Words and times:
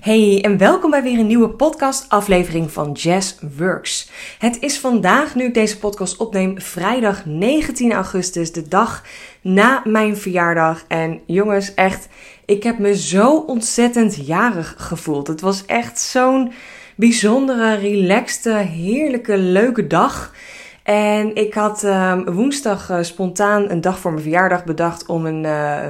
Hey 0.00 0.44
en 0.44 0.58
welkom 0.58 0.90
bij 0.90 1.02
weer 1.02 1.18
een 1.18 1.26
nieuwe 1.26 1.48
podcast-aflevering 1.48 2.70
van 2.70 2.92
Jazz 2.92 3.34
Works. 3.56 4.10
Het 4.38 4.60
is 4.60 4.78
vandaag, 4.78 5.34
nu 5.34 5.44
ik 5.44 5.54
deze 5.54 5.78
podcast 5.78 6.16
opneem, 6.16 6.60
vrijdag 6.60 7.26
19 7.26 7.92
augustus, 7.92 8.52
de 8.52 8.68
dag 8.68 9.04
na 9.40 9.82
mijn 9.84 10.16
verjaardag. 10.16 10.84
En 10.88 11.20
jongens, 11.26 11.74
echt, 11.74 12.08
ik 12.44 12.62
heb 12.62 12.78
me 12.78 12.96
zo 12.96 13.36
ontzettend 13.36 14.26
jarig 14.26 14.74
gevoeld. 14.78 15.26
Het 15.26 15.40
was 15.40 15.66
echt 15.66 15.98
zo'n 15.98 16.52
bijzondere, 16.96 17.74
relaxte, 17.74 18.50
heerlijke, 18.52 19.36
leuke 19.36 19.86
dag. 19.86 20.34
En 20.82 21.34
ik 21.34 21.54
had 21.54 21.84
uh, 21.84 22.18
woensdag 22.24 22.90
uh, 22.90 22.98
spontaan 23.00 23.70
een 23.70 23.80
dag 23.80 23.98
voor 23.98 24.10
mijn 24.10 24.22
verjaardag 24.22 24.64
bedacht 24.64 25.06
om 25.06 25.26
een, 25.26 25.44
uh, 25.44 25.86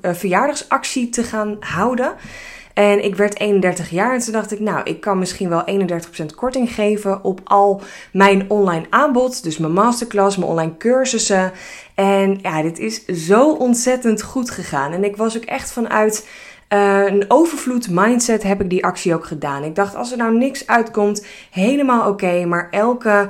een 0.00 0.16
verjaardagsactie 0.16 1.08
te 1.08 1.22
gaan 1.22 1.56
houden. 1.60 2.14
En 2.74 3.04
ik 3.04 3.16
werd 3.16 3.38
31 3.38 3.90
jaar 3.90 4.14
en 4.14 4.20
toen 4.20 4.32
dacht 4.32 4.52
ik, 4.52 4.60
nou, 4.60 4.80
ik 4.84 5.00
kan 5.00 5.18
misschien 5.18 5.48
wel 5.48 5.64
31% 5.68 6.34
korting 6.34 6.74
geven 6.74 7.24
op 7.24 7.40
al 7.44 7.80
mijn 8.12 8.50
online 8.50 8.86
aanbod. 8.90 9.42
Dus 9.42 9.58
mijn 9.58 9.72
masterclass, 9.72 10.36
mijn 10.36 10.50
online 10.50 10.76
cursussen. 10.76 11.52
En 11.94 12.38
ja, 12.42 12.62
dit 12.62 12.78
is 12.78 13.04
zo 13.04 13.52
ontzettend 13.52 14.22
goed 14.22 14.50
gegaan. 14.50 14.92
En 14.92 15.04
ik 15.04 15.16
was 15.16 15.36
ook 15.36 15.44
echt 15.44 15.72
vanuit 15.72 16.26
uh, 16.72 17.06
een 17.06 17.24
overvloed 17.28 17.90
mindset 17.90 18.42
heb 18.42 18.60
ik 18.60 18.70
die 18.70 18.84
actie 18.84 19.14
ook 19.14 19.26
gedaan. 19.26 19.64
Ik 19.64 19.74
dacht, 19.74 19.94
als 19.94 20.10
er 20.10 20.16
nou 20.16 20.36
niks 20.36 20.66
uitkomt, 20.66 21.26
helemaal 21.50 22.08
oké. 22.08 22.44
Maar 22.44 22.68
elke 22.70 23.28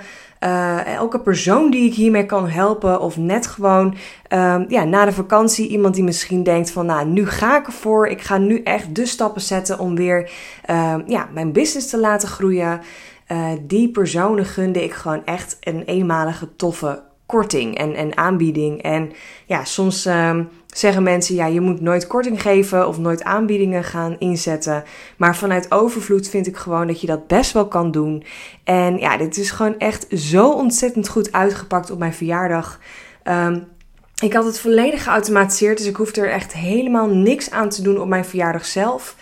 elke 0.85 1.21
persoon 1.21 1.71
die 1.71 1.89
ik 1.89 1.95
hiermee 1.95 2.27
kan 2.27 2.49
helpen, 2.49 3.01
of 3.01 3.17
net 3.17 3.47
gewoon 3.47 3.95
uh, 4.29 4.61
ja, 4.69 4.85
na 4.85 5.05
de 5.05 5.13
vakantie 5.13 5.69
iemand 5.69 5.95
die 5.95 6.05
misschien 6.05 6.43
denkt 6.43 6.71
van, 6.71 6.87
nou, 6.87 7.07
nu 7.07 7.27
ga 7.27 7.59
ik 7.59 7.67
ervoor. 7.67 8.07
Ik 8.07 8.21
ga 8.21 8.39
nu 8.39 8.63
echt 8.63 8.95
de 8.95 9.07
stappen 9.07 9.41
zetten 9.41 9.79
om 9.79 9.97
weer 9.97 10.31
uh, 10.71 10.95
ja, 11.07 11.29
mijn 11.33 11.53
business 11.53 11.91
te 11.91 11.99
laten 11.99 12.29
groeien. 12.29 12.81
Uh, 13.29 13.49
die 13.61 13.91
personen 13.91 14.45
gunde 14.45 14.85
ik 14.85 14.93
gewoon 14.93 15.25
echt 15.25 15.57
een 15.61 15.83
eenmalige 15.83 16.57
toffe 16.57 17.03
korting 17.33 17.79
en, 17.79 17.95
en 17.95 18.17
aanbieding. 18.17 18.83
En 18.83 19.13
ja, 19.47 19.65
soms 19.65 20.07
um, 20.07 20.49
zeggen 20.67 21.03
mensen, 21.03 21.35
ja, 21.35 21.47
je 21.47 21.61
moet 21.61 21.81
nooit 21.81 22.07
korting 22.07 22.43
geven 22.43 22.89
of 22.89 22.99
nooit 22.99 23.23
aanbiedingen 23.23 23.85
gaan 23.85 24.17
inzetten. 24.19 24.85
Maar 25.17 25.37
vanuit 25.37 25.71
overvloed 25.71 26.29
vind 26.29 26.47
ik 26.47 26.57
gewoon 26.57 26.87
dat 26.87 27.01
je 27.01 27.07
dat 27.07 27.27
best 27.27 27.53
wel 27.53 27.69
kan 27.69 27.91
doen. 27.91 28.25
En 28.65 28.99
ja, 28.99 29.17
dit 29.17 29.37
is 29.37 29.51
gewoon 29.51 29.79
echt 29.79 30.07
zo 30.11 30.51
ontzettend 30.51 31.09
goed 31.09 31.33
uitgepakt 31.33 31.91
op 31.91 31.99
mijn 31.99 32.15
verjaardag. 32.15 32.81
Um, 33.25 33.65
ik 34.23 34.33
had 34.33 34.45
het 34.45 34.61
volledig 34.61 35.03
geautomatiseerd, 35.03 35.79
dus 35.79 35.87
ik 35.87 35.97
hoefde 35.97 36.21
er 36.21 36.31
echt 36.31 36.53
helemaal 36.53 37.07
niks 37.07 37.51
aan 37.51 37.69
te 37.69 37.83
doen 37.83 38.01
op 38.01 38.09
mijn 38.09 38.25
verjaardag 38.25 38.65
zelf. 38.65 39.17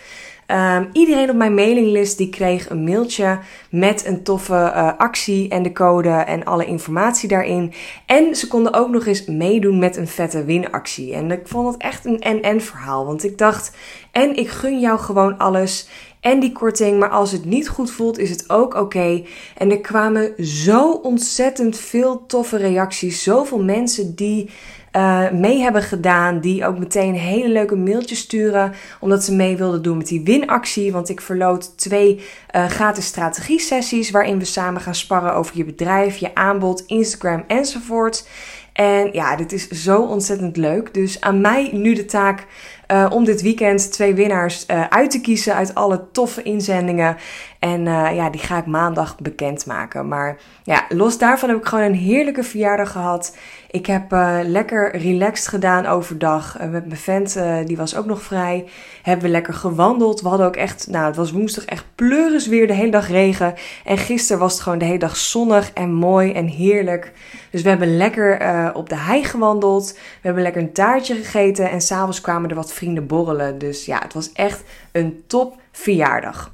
Um, 0.51 0.89
iedereen 0.91 1.29
op 1.29 1.35
mijn 1.35 1.53
mailinglist 1.53 2.17
die 2.17 2.29
kreeg 2.29 2.69
een 2.69 2.83
mailtje 2.83 3.39
met 3.69 4.05
een 4.05 4.23
toffe 4.23 4.53
uh, 4.53 4.91
actie 4.97 5.49
en 5.49 5.63
de 5.63 5.71
code 5.71 6.09
en 6.09 6.43
alle 6.43 6.65
informatie 6.65 7.29
daarin. 7.29 7.73
En 8.05 8.35
ze 8.35 8.47
konden 8.47 8.73
ook 8.73 8.89
nog 8.89 9.05
eens 9.05 9.25
meedoen 9.25 9.79
met 9.79 9.97
een 9.97 10.07
vette 10.07 10.43
winactie. 10.43 11.13
En 11.13 11.31
ik 11.31 11.47
vond 11.47 11.73
het 11.73 11.81
echt 11.81 12.05
een 12.05 12.21
en-en 12.21 12.61
verhaal. 12.61 13.05
Want 13.05 13.23
ik 13.23 13.37
dacht, 13.37 13.75
en 14.11 14.35
ik 14.35 14.49
gun 14.49 14.79
jou 14.79 14.99
gewoon 14.99 15.37
alles 15.37 15.87
en 16.19 16.39
die 16.39 16.51
korting. 16.51 16.99
Maar 16.99 17.09
als 17.09 17.31
het 17.31 17.45
niet 17.45 17.69
goed 17.69 17.91
voelt, 17.91 18.17
is 18.17 18.29
het 18.29 18.49
ook 18.49 18.73
oké. 18.75 19.23
En 19.57 19.71
er 19.71 19.81
kwamen 19.81 20.45
zo 20.45 20.91
ontzettend 20.91 21.77
veel 21.77 22.25
toffe 22.25 22.57
reacties. 22.57 23.23
Zoveel 23.23 23.63
mensen 23.63 24.15
die 24.15 24.49
uh, 24.95 25.29
mee 25.31 25.59
hebben 25.59 25.81
gedaan. 25.81 26.39
Die 26.39 26.65
ook 26.65 26.77
meteen 26.77 27.13
hele 27.13 27.49
leuke 27.49 27.75
mailtjes 27.75 28.19
sturen. 28.19 28.73
Omdat 28.99 29.23
ze 29.23 29.35
mee 29.35 29.57
wilden 29.57 29.81
doen 29.81 29.97
met 29.97 30.07
die 30.07 30.23
winactie. 30.23 30.91
Want 30.91 31.09
ik 31.09 31.21
verloot 31.21 31.77
twee 31.77 32.25
uh, 32.55 32.65
gratis 32.65 33.05
strategie 33.05 33.59
sessies. 33.59 34.11
Waarin 34.11 34.39
we 34.39 34.45
samen 34.45 34.81
gaan 34.81 34.95
sparren 34.95 35.33
over 35.33 35.57
je 35.57 35.65
bedrijf, 35.65 36.17
je 36.17 36.35
aanbod, 36.35 36.83
Instagram 36.87 37.43
enzovoort. 37.47 38.27
En 38.73 39.09
ja, 39.13 39.35
dit 39.35 39.51
is 39.51 39.67
zo 39.67 40.01
ontzettend 40.01 40.57
leuk. 40.57 40.93
Dus 40.93 41.21
aan 41.21 41.41
mij 41.41 41.69
nu 41.73 41.93
de 41.93 42.05
taak 42.05 42.45
uh, 42.91 43.07
om 43.09 43.23
dit 43.23 43.41
weekend 43.41 43.91
twee 43.91 44.13
winnaars 44.13 44.65
uh, 44.67 44.87
uit 44.89 45.11
te 45.11 45.21
kiezen 45.21 45.55
uit 45.55 45.75
alle 45.75 46.11
toffe 46.11 46.43
inzendingen. 46.43 47.17
En 47.59 47.85
uh, 47.85 48.15
ja, 48.15 48.29
die 48.29 48.41
ga 48.41 48.57
ik 48.57 48.65
maandag 48.65 49.17
bekendmaken. 49.19 50.07
Maar 50.07 50.37
ja, 50.63 50.85
los 50.89 51.17
daarvan 51.17 51.49
heb 51.49 51.57
ik 51.57 51.65
gewoon 51.65 51.83
een 51.83 51.95
heerlijke 51.95 52.43
verjaardag 52.43 52.91
gehad. 52.91 53.37
Ik 53.71 53.85
heb 53.85 54.11
lekker 54.43 54.97
relaxed 54.97 55.47
gedaan 55.47 55.85
overdag. 55.85 56.57
met 56.59 56.85
mijn 56.85 56.97
vent, 56.97 57.39
die 57.65 57.77
was 57.77 57.95
ook 57.95 58.05
nog 58.05 58.21
vrij. 58.21 58.67
Hebben 59.01 59.25
we 59.25 59.31
lekker 59.31 59.53
gewandeld. 59.53 60.21
We 60.21 60.27
hadden 60.27 60.47
ook 60.47 60.55
echt, 60.55 60.87
nou 60.89 61.05
het 61.05 61.15
was 61.15 61.31
woensdag 61.31 61.65
echt 61.65 61.85
pleuris 61.95 62.47
weer 62.47 62.67
de 62.67 62.73
hele 62.73 62.91
dag 62.91 63.07
regen. 63.07 63.53
En 63.85 63.97
gisteren 63.97 64.41
was 64.41 64.53
het 64.53 64.61
gewoon 64.61 64.77
de 64.77 64.85
hele 64.85 64.97
dag 64.97 65.17
zonnig 65.17 65.73
en 65.73 65.93
mooi 65.93 66.31
en 66.31 66.47
heerlijk. 66.47 67.11
Dus 67.51 67.61
we 67.61 67.69
hebben 67.69 67.97
lekker 67.97 68.71
op 68.73 68.89
de 68.89 68.97
hei 68.97 69.23
gewandeld. 69.23 69.93
We 69.93 69.99
hebben 70.21 70.43
lekker 70.43 70.61
een 70.61 70.73
taartje 70.73 71.15
gegeten. 71.15 71.69
En 71.69 71.81
s'avonds 71.81 72.21
kwamen 72.21 72.49
er 72.49 72.55
wat 72.55 72.73
vrienden 72.81 73.07
borrelen. 73.07 73.57
Dus 73.57 73.85
ja, 73.85 73.99
het 74.01 74.13
was 74.13 74.31
echt 74.31 74.63
een 74.91 75.23
top 75.27 75.55
verjaardag. 75.71 76.51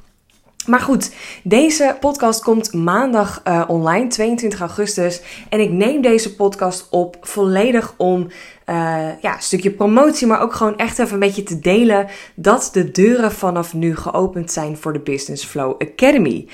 Maar 0.66 0.80
goed, 0.80 1.12
deze 1.44 1.98
podcast 2.00 2.44
komt 2.44 2.74
maandag 2.74 3.42
uh, 3.48 3.64
online, 3.68 4.08
22 4.08 4.60
augustus. 4.60 5.22
En 5.50 5.60
ik 5.60 5.72
neem 5.72 6.02
deze 6.02 6.36
podcast 6.36 6.88
op 6.90 7.18
volledig 7.22 7.94
om 7.98 8.22
uh, 8.22 9.10
ja, 9.22 9.36
een 9.36 9.42
stukje 9.42 9.72
promotie, 9.72 10.28
maar 10.28 10.42
ook 10.42 10.54
gewoon 10.54 10.78
echt 10.78 11.00
even 11.00 11.14
een 11.14 11.20
beetje 11.20 11.44
te 11.44 11.60
delen 11.60 12.08
dat 12.36 12.70
de 12.74 12.92
deuren 12.92 13.32
vanaf 13.32 13.74
nu 13.74 13.96
geopend 13.96 14.52
zijn 14.52 14.78
voor 14.78 14.94
de 14.94 15.00
Business 15.00 15.46
Flow 15.46 15.76
Academy. 15.82 16.48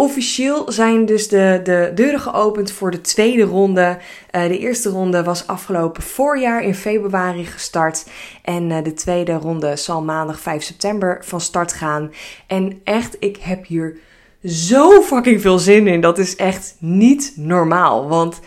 Officieel 0.00 0.72
zijn 0.72 1.06
dus 1.06 1.28
de, 1.28 1.60
de 1.64 1.92
deuren 1.94 2.20
geopend 2.20 2.72
voor 2.72 2.90
de 2.90 3.00
tweede 3.00 3.42
ronde. 3.42 3.98
Uh, 4.36 4.42
de 4.42 4.58
eerste 4.58 4.88
ronde 4.88 5.22
was 5.22 5.46
afgelopen 5.46 6.02
voorjaar 6.02 6.62
in 6.62 6.74
februari 6.74 7.44
gestart. 7.44 8.06
En 8.42 8.70
uh, 8.70 8.82
de 8.82 8.94
tweede 8.94 9.32
ronde 9.32 9.76
zal 9.76 10.02
maandag 10.02 10.40
5 10.40 10.62
september 10.62 11.18
van 11.20 11.40
start 11.40 11.72
gaan. 11.72 12.12
En 12.46 12.80
echt, 12.84 13.16
ik 13.18 13.36
heb 13.36 13.66
hier 13.66 13.96
zo 14.44 15.02
fucking 15.02 15.40
veel 15.40 15.58
zin 15.58 15.86
in. 15.86 16.00
Dat 16.00 16.18
is 16.18 16.36
echt 16.36 16.76
niet 16.78 17.32
normaal. 17.36 18.08
Want 18.08 18.40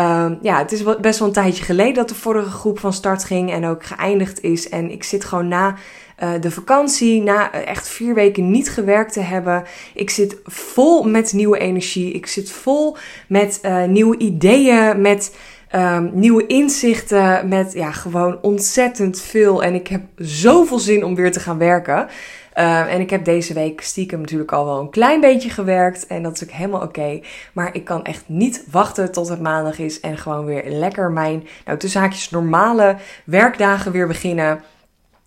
Um, 0.00 0.38
ja, 0.42 0.58
het 0.58 0.72
is 0.72 0.82
best 1.00 1.18
wel 1.18 1.28
een 1.28 1.34
tijdje 1.34 1.64
geleden 1.64 1.94
dat 1.94 2.08
de 2.08 2.14
vorige 2.14 2.50
groep 2.50 2.78
van 2.78 2.92
start 2.92 3.24
ging 3.24 3.52
en 3.52 3.66
ook 3.66 3.84
geëindigd 3.84 4.42
is. 4.42 4.68
En 4.68 4.90
ik 4.90 5.04
zit 5.04 5.24
gewoon 5.24 5.48
na 5.48 5.76
uh, 6.22 6.30
de 6.40 6.50
vakantie, 6.50 7.22
na 7.22 7.52
echt 7.52 7.88
vier 7.88 8.14
weken 8.14 8.50
niet 8.50 8.70
gewerkt 8.70 9.12
te 9.12 9.20
hebben. 9.20 9.64
Ik 9.94 10.10
zit 10.10 10.36
vol 10.44 11.02
met 11.08 11.32
nieuwe 11.32 11.58
energie. 11.58 12.12
Ik 12.12 12.26
zit 12.26 12.50
vol 12.50 12.96
met 13.28 13.60
uh, 13.62 13.84
nieuwe 13.84 14.18
ideeën, 14.18 15.00
met 15.00 15.36
um, 15.74 16.10
nieuwe 16.12 16.46
inzichten, 16.46 17.48
met 17.48 17.72
ja, 17.72 17.92
gewoon 17.92 18.38
ontzettend 18.42 19.20
veel. 19.20 19.62
En 19.62 19.74
ik 19.74 19.88
heb 19.88 20.02
zoveel 20.16 20.78
zin 20.78 21.04
om 21.04 21.14
weer 21.14 21.32
te 21.32 21.40
gaan 21.40 21.58
werken. 21.58 22.08
En 22.54 23.00
ik 23.00 23.10
heb 23.10 23.24
deze 23.24 23.54
week 23.54 23.80
stiekem 23.80 24.20
natuurlijk 24.20 24.52
al 24.52 24.64
wel 24.64 24.80
een 24.80 24.90
klein 24.90 25.20
beetje 25.20 25.50
gewerkt. 25.50 26.06
En 26.06 26.22
dat 26.22 26.34
is 26.34 26.44
ook 26.44 26.50
helemaal 26.50 26.82
oké. 26.82 27.20
Maar 27.52 27.74
ik 27.74 27.84
kan 27.84 28.04
echt 28.04 28.24
niet 28.26 28.64
wachten 28.70 29.12
tot 29.12 29.28
het 29.28 29.40
maandag 29.40 29.78
is. 29.78 30.00
En 30.00 30.18
gewoon 30.18 30.44
weer 30.44 30.62
lekker 30.66 31.10
mijn, 31.10 31.46
nou 31.64 31.78
tussen 31.78 32.00
haakjes, 32.00 32.30
normale 32.30 32.96
werkdagen 33.24 33.92
weer 33.92 34.06
beginnen. 34.06 34.62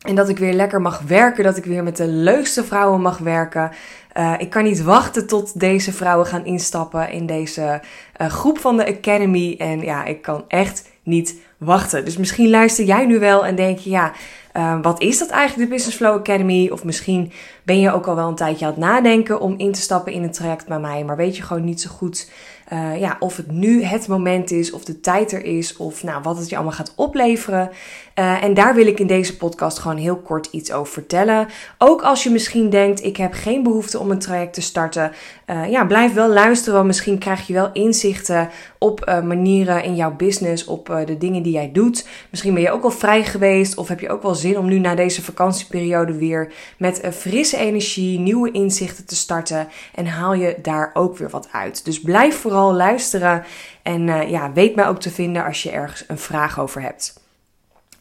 En 0.08 0.16
dat 0.16 0.30
ik 0.30 0.38
weer 0.38 0.54
lekker 0.54 0.82
mag 0.82 1.02
werken. 1.08 1.44
Dat 1.44 1.58
ik 1.58 1.66
weer 1.66 1.84
met 1.84 1.98
de 1.98 2.08
leukste 2.08 2.64
vrouwen 2.64 3.02
mag 3.02 3.18
werken. 3.18 3.72
Uh, 4.18 4.34
ik 4.38 4.50
kan 4.50 4.64
niet 4.64 4.84
wachten 4.84 5.28
tot 5.28 5.60
deze 5.60 5.94
vrouwen 5.94 6.28
gaan 6.28 6.46
instappen 6.46 7.12
in 7.12 7.26
deze 7.26 7.82
uh, 8.22 8.28
groep 8.28 8.60
van 8.60 8.78
de 8.78 8.88
Academy. 8.88 9.56
En 9.58 9.82
ja, 9.82 10.06
ik 10.06 10.22
kan 10.22 10.44
echt 10.48 10.90
niet 11.04 11.36
wachten. 11.58 12.06
Dus 12.06 12.18
misschien 12.18 12.50
luister 12.50 12.86
jij 12.86 13.06
nu 13.06 13.20
wel 13.20 13.46
en 13.46 13.56
denk 13.56 13.80
je, 13.80 13.90
ja, 13.90 14.12
uh, 14.58 14.78
wat 14.82 15.02
is 15.02 15.18
dat 15.18 15.30
eigenlijk, 15.30 15.70
de 15.70 15.76
Business 15.76 15.98
Flow 15.98 16.16
Academy? 16.16 16.70
Of 16.70 16.84
misschien 16.84 17.32
ben 17.64 17.80
je 17.80 17.92
ook 17.92 18.08
al 18.08 18.16
wel 18.16 18.28
een 18.28 18.36
tijdje 18.36 18.66
aan 18.66 18.72
het 18.72 18.80
nadenken 18.80 19.40
om 19.40 19.54
in 19.58 19.72
te 19.72 19.82
stappen 19.82 20.14
in 20.14 20.24
een 20.24 20.32
traject 20.32 20.68
bij 20.68 20.80
mij, 20.80 21.04
maar 21.04 21.16
weet 21.16 21.38
je 21.38 21.44
gewoon 21.44 21.64
niet 21.64 21.82
zo 21.82 21.90
goed 21.90 22.28
uh, 22.74 23.00
ja, 23.00 23.18
of 23.20 23.38
het 23.38 23.52
nu 23.52 23.84
het 23.84 24.08
moment 24.08 24.52
is, 24.52 24.72
of 24.72 24.86
de 24.86 25.00
tijd 25.00 25.32
er 25.32 25.44
is, 25.44 25.78
of 25.78 26.04
nou, 26.04 26.22
wat 26.22 26.38
het 26.38 26.50
je 26.50 26.56
allemaal 26.56 26.74
gaat 26.74 26.94
opleveren. 26.96 27.70
Uh, 28.16 28.44
en 28.44 28.54
daar 28.54 28.76
wil 28.76 28.88
ik 28.88 29.00
in 29.00 29.08
deze 29.08 29.38
podcast 29.38 29.80
gewoon 29.80 29.98
heel 29.98 30.18
kort 30.18 30.48
iets 30.52 30.72
over 30.72 30.94
vertellen. 30.94 31.48
Ook 31.78 32.02
als 32.02 32.24
je 32.24 32.30
misschien 32.30 32.70
denkt, 32.70 33.04
ik 33.04 33.18
heb 33.18 33.34
geen 33.34 33.64
behoefte 33.64 34.00
om 34.00 34.12
een 34.12 34.20
traject 34.20 34.54
te 34.54 34.62
starten. 34.62 35.12
Uh, 35.48 35.70
ja, 35.70 35.86
blijf 35.86 36.14
wel 36.14 36.30
luisteren, 36.30 36.86
misschien 36.86 37.18
krijg 37.18 37.48
je 37.48 37.54
wel 37.54 37.70
inzichten 37.74 38.50
op 38.78 39.22
manieren 39.24 39.84
in 39.84 39.96
jouw 39.96 40.16
business, 40.16 40.66
op 40.66 41.02
de 41.06 41.18
dingen 41.18 41.44
die 41.44 41.54
jij 41.54 41.70
doet. 41.74 42.08
Misschien 42.30 42.54
ben 42.54 42.64
je 42.64 42.72
ook 42.72 42.84
al 42.84 42.92
vrij 42.92 43.24
geweest, 43.24 43.78
of 43.78 43.88
heb 43.88 44.00
je 44.00 44.10
ook 44.10 44.22
wel 44.22 44.36
zin 44.36 44.47
om 44.56 44.68
nu 44.68 44.80
na 44.80 44.96
deze 44.96 45.24
vakantieperiode 45.24 46.18
weer 46.18 46.54
met 46.78 47.02
frisse 47.14 47.58
energie, 47.58 48.20
nieuwe 48.20 48.52
inzichten 48.52 49.06
te 49.06 49.16
starten. 49.16 49.68
En 49.96 50.08
haal 50.08 50.34
je 50.34 50.58
daar 50.62 50.92
ook 50.94 51.18
weer 51.18 51.30
wat 51.30 51.48
uit. 51.52 51.86
Dus 51.86 52.02
blijf 52.02 52.38
vooral 52.38 52.74
luisteren. 52.74 53.44
En 53.82 54.08
uh, 54.08 54.30
ja, 54.30 54.54
weet 54.54 54.76
mij 54.76 54.88
ook 54.88 55.00
te 55.00 55.12
vinden 55.12 55.46
als 55.46 55.64
je 55.64 55.72
ergens 55.72 56.04
een 56.08 56.18
vraag 56.18 56.60
over 56.60 56.82
hebt. 56.82 57.26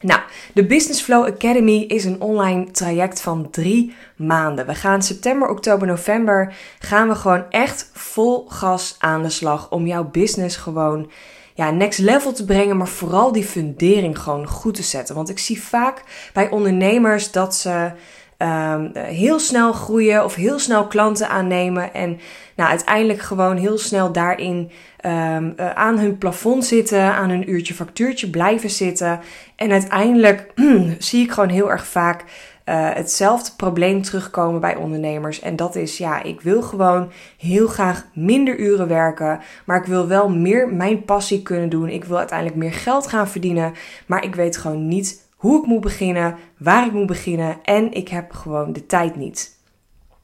Nou, 0.01 0.19
de 0.53 0.65
Business 0.65 1.01
Flow 1.01 1.25
Academy 1.25 1.85
is 1.87 2.05
een 2.05 2.21
online 2.21 2.71
traject 2.71 3.21
van 3.21 3.49
drie 3.49 3.95
maanden. 4.15 4.65
We 4.65 4.75
gaan 4.75 5.01
september, 5.01 5.49
oktober, 5.49 5.87
november 5.87 6.55
gaan 6.79 7.07
we 7.07 7.15
gewoon 7.15 7.43
echt 7.49 7.89
vol 7.93 8.45
gas 8.47 8.95
aan 8.99 9.21
de 9.21 9.29
slag 9.29 9.71
om 9.71 9.87
jouw 9.87 10.03
business 10.03 10.55
gewoon 10.57 11.11
ja, 11.57 11.71
next 11.71 11.99
level 11.99 12.33
te 12.33 12.45
brengen, 12.45 12.77
maar 12.77 12.87
vooral 12.87 13.31
die 13.31 13.43
fundering 13.43 14.19
gewoon 14.19 14.47
goed 14.47 14.75
te 14.75 14.83
zetten. 14.83 15.15
Want 15.15 15.29
ik 15.29 15.39
zie 15.39 15.61
vaak 15.61 16.03
bij 16.33 16.49
ondernemers 16.49 17.31
dat 17.31 17.55
ze 17.55 17.91
um, 18.37 18.91
heel 18.93 19.39
snel 19.39 19.73
groeien 19.73 20.23
of 20.23 20.35
heel 20.35 20.59
snel 20.59 20.87
klanten 20.87 21.29
aannemen 21.29 21.93
en 21.93 22.19
nou, 22.55 22.69
uiteindelijk 22.69 23.21
gewoon 23.21 23.57
heel 23.57 23.77
snel 23.77 24.11
daarin 24.11 24.71
um, 25.05 25.53
uh, 25.59 25.71
aan 25.73 25.99
hun 25.99 26.17
plafond 26.17 26.65
zitten, 26.65 27.01
aan 27.01 27.29
hun 27.29 27.49
uurtje 27.49 27.73
factuurtje 27.73 28.29
blijven 28.29 28.69
zitten. 28.69 29.19
En 29.55 29.71
uiteindelijk 29.71 30.51
zie 30.97 31.23
ik 31.23 31.31
gewoon 31.31 31.49
heel 31.49 31.71
erg 31.71 31.87
vaak 31.87 32.23
uh, 32.69 32.93
hetzelfde 32.93 33.51
probleem 33.57 34.01
terugkomen 34.01 34.61
bij 34.61 34.75
ondernemers. 34.75 35.39
En 35.39 35.55
dat 35.55 35.75
is, 35.75 35.97
ja, 35.97 36.23
ik 36.23 36.41
wil 36.41 36.61
gewoon 36.61 37.11
heel 37.37 37.67
graag 37.67 38.07
minder 38.13 38.59
uren 38.59 38.87
werken. 38.87 39.39
Maar 39.65 39.77
ik 39.77 39.85
wil 39.85 40.07
wel 40.07 40.29
meer 40.29 40.73
mijn 40.73 41.03
passie 41.03 41.41
kunnen 41.41 41.69
doen. 41.69 41.89
Ik 41.89 42.03
wil 42.03 42.17
uiteindelijk 42.17 42.57
meer 42.57 42.73
geld 42.73 43.07
gaan 43.07 43.27
verdienen. 43.27 43.73
Maar 44.05 44.23
ik 44.23 44.35
weet 44.35 44.57
gewoon 44.57 44.87
niet 44.87 45.25
hoe 45.35 45.59
ik 45.61 45.65
moet 45.65 45.81
beginnen, 45.81 46.35
waar 46.57 46.85
ik 46.85 46.91
moet 46.91 47.07
beginnen. 47.07 47.57
En 47.63 47.93
ik 47.93 48.07
heb 48.07 48.31
gewoon 48.31 48.73
de 48.73 48.85
tijd 48.85 49.15
niet. 49.15 49.56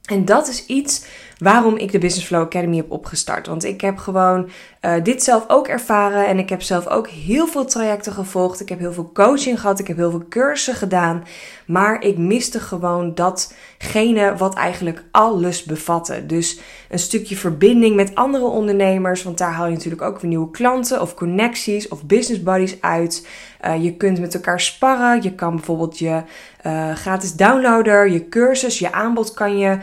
En 0.03 0.25
dat 0.25 0.47
is 0.47 0.65
iets 0.65 1.05
waarom 1.38 1.77
ik 1.77 1.91
de 1.91 2.00
Business 2.00 2.27
Flow 2.27 2.41
Academy 2.41 2.75
heb 2.75 2.91
opgestart. 2.91 3.47
Want 3.47 3.63
ik 3.63 3.81
heb 3.81 3.97
gewoon 3.97 4.50
uh, 4.81 4.94
dit 5.03 5.23
zelf 5.23 5.45
ook 5.47 5.67
ervaren 5.67 6.27
en 6.27 6.38
ik 6.38 6.50
heb 6.50 6.61
zelf 6.61 6.88
ook 6.88 7.07
heel 7.07 7.47
veel 7.47 7.65
trajecten 7.65 8.13
gevolgd. 8.13 8.59
Ik 8.59 8.69
heb 8.69 8.79
heel 8.79 8.94
veel 8.94 9.11
coaching 9.13 9.59
gehad, 9.59 9.79
ik 9.79 9.88
heb 9.88 9.97
heel 9.97 10.11
veel 10.11 10.25
cursussen 10.29 10.75
gedaan. 10.75 11.23
Maar 11.65 12.01
ik 12.01 12.17
miste 12.17 12.59
gewoon 12.59 13.15
datgene 13.15 14.35
wat 14.38 14.55
eigenlijk 14.55 15.03
alles 15.11 15.63
bevatte. 15.63 16.25
Dus 16.25 16.59
een 16.89 17.00
stukje 17.00 17.35
verbinding 17.35 17.95
met 17.95 18.15
andere 18.15 18.45
ondernemers, 18.45 19.23
want 19.23 19.38
daar 19.38 19.53
haal 19.53 19.67
je 19.67 19.73
natuurlijk 19.73 20.01
ook 20.01 20.19
weer 20.19 20.29
nieuwe 20.29 20.51
klanten 20.51 21.01
of 21.01 21.13
connecties 21.13 21.88
of 21.88 22.05
business 22.05 22.44
buddies 22.44 22.81
uit. 22.81 23.27
Uh, 23.65 23.83
je 23.83 23.97
kunt 23.97 24.19
met 24.19 24.33
elkaar 24.33 24.59
sparren. 24.59 25.21
Je 25.21 25.33
kan 25.33 25.55
bijvoorbeeld 25.55 26.00
je 26.00 26.23
uh, 26.63 26.95
gratis 26.95 27.33
downloader, 27.33 28.10
je 28.10 28.30
cursus, 28.30 28.80
je 28.80 28.92
aanbod 28.92 29.33
kan 29.33 29.57
je 29.57 29.77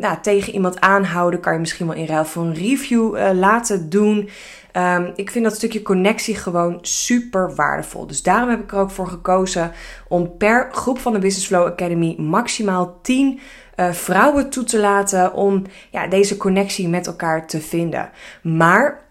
nou, 0.00 0.16
tegen 0.22 0.52
iemand 0.52 0.80
aanhouden. 0.80 1.40
Kan 1.40 1.52
je 1.52 1.58
misschien 1.58 1.86
wel 1.86 1.96
in 1.96 2.06
ruil 2.06 2.24
voor 2.24 2.42
een 2.42 2.54
review 2.54 3.16
uh, 3.16 3.30
laten 3.32 3.90
doen. 3.90 4.28
Um, 4.76 5.12
ik 5.14 5.30
vind 5.30 5.44
dat 5.44 5.54
stukje 5.54 5.82
connectie 5.82 6.34
gewoon 6.34 6.78
super 6.82 7.54
waardevol. 7.54 8.06
Dus 8.06 8.22
daarom 8.22 8.50
heb 8.50 8.60
ik 8.60 8.72
er 8.72 8.78
ook 8.78 8.90
voor 8.90 9.06
gekozen 9.06 9.72
om 10.08 10.36
per 10.36 10.68
groep 10.72 10.98
van 10.98 11.12
de 11.12 11.18
Business 11.18 11.46
Flow 11.46 11.66
Academy 11.66 12.14
maximaal 12.18 12.98
10 13.02 13.40
uh, 13.76 13.92
vrouwen 13.92 14.50
toe 14.50 14.64
te 14.64 14.78
laten 14.78 15.32
om 15.32 15.62
ja, 15.90 16.06
deze 16.06 16.36
connectie 16.36 16.88
met 16.88 17.06
elkaar 17.06 17.46
te 17.46 17.60
vinden. 17.60 18.10
Maar 18.42 19.02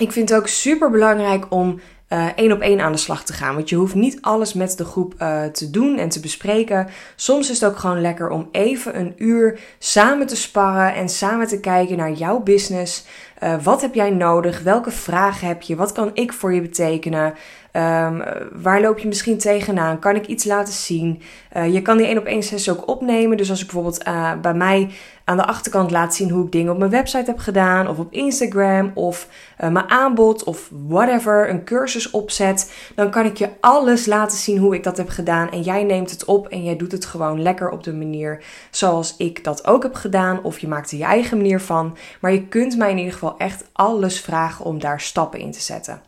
ik 0.00 0.12
vind 0.12 0.28
het 0.28 0.38
ook 0.38 0.48
super 0.48 0.90
belangrijk 0.90 1.46
om 1.48 1.80
uh, 2.12 2.26
één 2.36 2.52
op 2.52 2.60
één 2.60 2.80
aan 2.80 2.92
de 2.92 2.98
slag 2.98 3.24
te 3.24 3.32
gaan. 3.32 3.54
Want 3.54 3.68
je 3.68 3.76
hoeft 3.76 3.94
niet 3.94 4.18
alles 4.20 4.54
met 4.54 4.76
de 4.76 4.84
groep 4.84 5.14
uh, 5.18 5.44
te 5.44 5.70
doen 5.70 5.98
en 5.98 6.08
te 6.08 6.20
bespreken. 6.20 6.88
Soms 7.16 7.50
is 7.50 7.60
het 7.60 7.70
ook 7.70 7.78
gewoon 7.78 8.00
lekker 8.00 8.30
om 8.30 8.48
even 8.50 8.98
een 8.98 9.14
uur 9.16 9.60
samen 9.78 10.26
te 10.26 10.36
sparren 10.36 10.94
en 10.94 11.08
samen 11.08 11.46
te 11.46 11.60
kijken 11.60 11.96
naar 11.96 12.12
jouw 12.12 12.40
business. 12.40 13.04
Uh, 13.42 13.54
wat 13.62 13.80
heb 13.80 13.94
jij 13.94 14.10
nodig? 14.10 14.62
Welke 14.62 14.90
vragen 14.90 15.48
heb 15.48 15.62
je? 15.62 15.76
Wat 15.76 15.92
kan 15.92 16.10
ik 16.14 16.32
voor 16.32 16.54
je 16.54 16.60
betekenen? 16.60 17.34
Um, 17.76 18.22
waar 18.52 18.80
loop 18.80 18.98
je 18.98 19.08
misschien 19.08 19.38
tegenaan? 19.38 19.98
Kan 19.98 20.16
ik 20.16 20.26
iets 20.26 20.44
laten 20.44 20.72
zien? 20.72 21.22
Je 21.70 21.82
kan 21.82 21.96
die 21.96 22.06
één 22.06 22.18
op 22.18 22.24
één 22.24 22.42
sessie 22.42 22.72
ook 22.72 22.88
opnemen. 22.88 23.36
Dus 23.36 23.50
als 23.50 23.60
ik 23.60 23.66
bijvoorbeeld 23.66 24.04
bij 24.42 24.54
mij 24.54 24.90
aan 25.24 25.36
de 25.36 25.46
achterkant 25.46 25.90
laat 25.90 26.14
zien 26.14 26.30
hoe 26.30 26.44
ik 26.44 26.52
dingen 26.52 26.72
op 26.72 26.78
mijn 26.78 26.90
website 26.90 27.30
heb 27.30 27.38
gedaan, 27.38 27.88
of 27.88 27.98
op 27.98 28.12
Instagram, 28.12 28.90
of 28.94 29.28
mijn 29.56 29.90
aanbod, 29.90 30.44
of 30.44 30.68
whatever, 30.88 31.50
een 31.50 31.64
cursus 31.64 32.10
opzet, 32.10 32.72
dan 32.94 33.10
kan 33.10 33.24
ik 33.24 33.36
je 33.36 33.48
alles 33.60 34.06
laten 34.06 34.38
zien 34.38 34.58
hoe 34.58 34.74
ik 34.74 34.82
dat 34.82 34.96
heb 34.96 35.08
gedaan. 35.08 35.50
En 35.50 35.62
jij 35.62 35.82
neemt 35.82 36.10
het 36.10 36.24
op 36.24 36.48
en 36.48 36.64
jij 36.64 36.76
doet 36.76 36.92
het 36.92 37.04
gewoon 37.04 37.42
lekker 37.42 37.70
op 37.70 37.84
de 37.84 37.92
manier 37.92 38.44
zoals 38.70 39.16
ik 39.16 39.44
dat 39.44 39.66
ook 39.66 39.82
heb 39.82 39.94
gedaan. 39.94 40.42
Of 40.42 40.58
je 40.58 40.68
maakt 40.68 40.90
er 40.90 40.98
je 40.98 41.04
eigen 41.04 41.36
manier 41.36 41.60
van. 41.60 41.96
Maar 42.20 42.32
je 42.32 42.48
kunt 42.48 42.76
mij 42.76 42.90
in 42.90 42.98
ieder 42.98 43.12
geval 43.12 43.34
echt 43.38 43.64
alles 43.72 44.20
vragen 44.20 44.64
om 44.64 44.78
daar 44.78 45.00
stappen 45.00 45.40
in 45.40 45.50
te 45.50 45.60
zetten. 45.60 46.02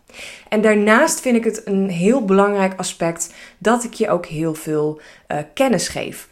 En 0.49 0.61
daarnaast 0.61 1.21
vind 1.21 1.37
ik 1.37 1.45
het 1.45 1.63
een 1.65 1.89
heel 1.89 2.25
belangrijk 2.25 2.73
aspect 2.77 3.33
dat 3.59 3.85
ik 3.85 3.93
je 3.93 4.11
ook 4.11 4.27
heel 4.27 4.55
veel 4.55 5.01
uh, 5.29 5.39
kennis 5.55 5.89
geef. 5.89 6.29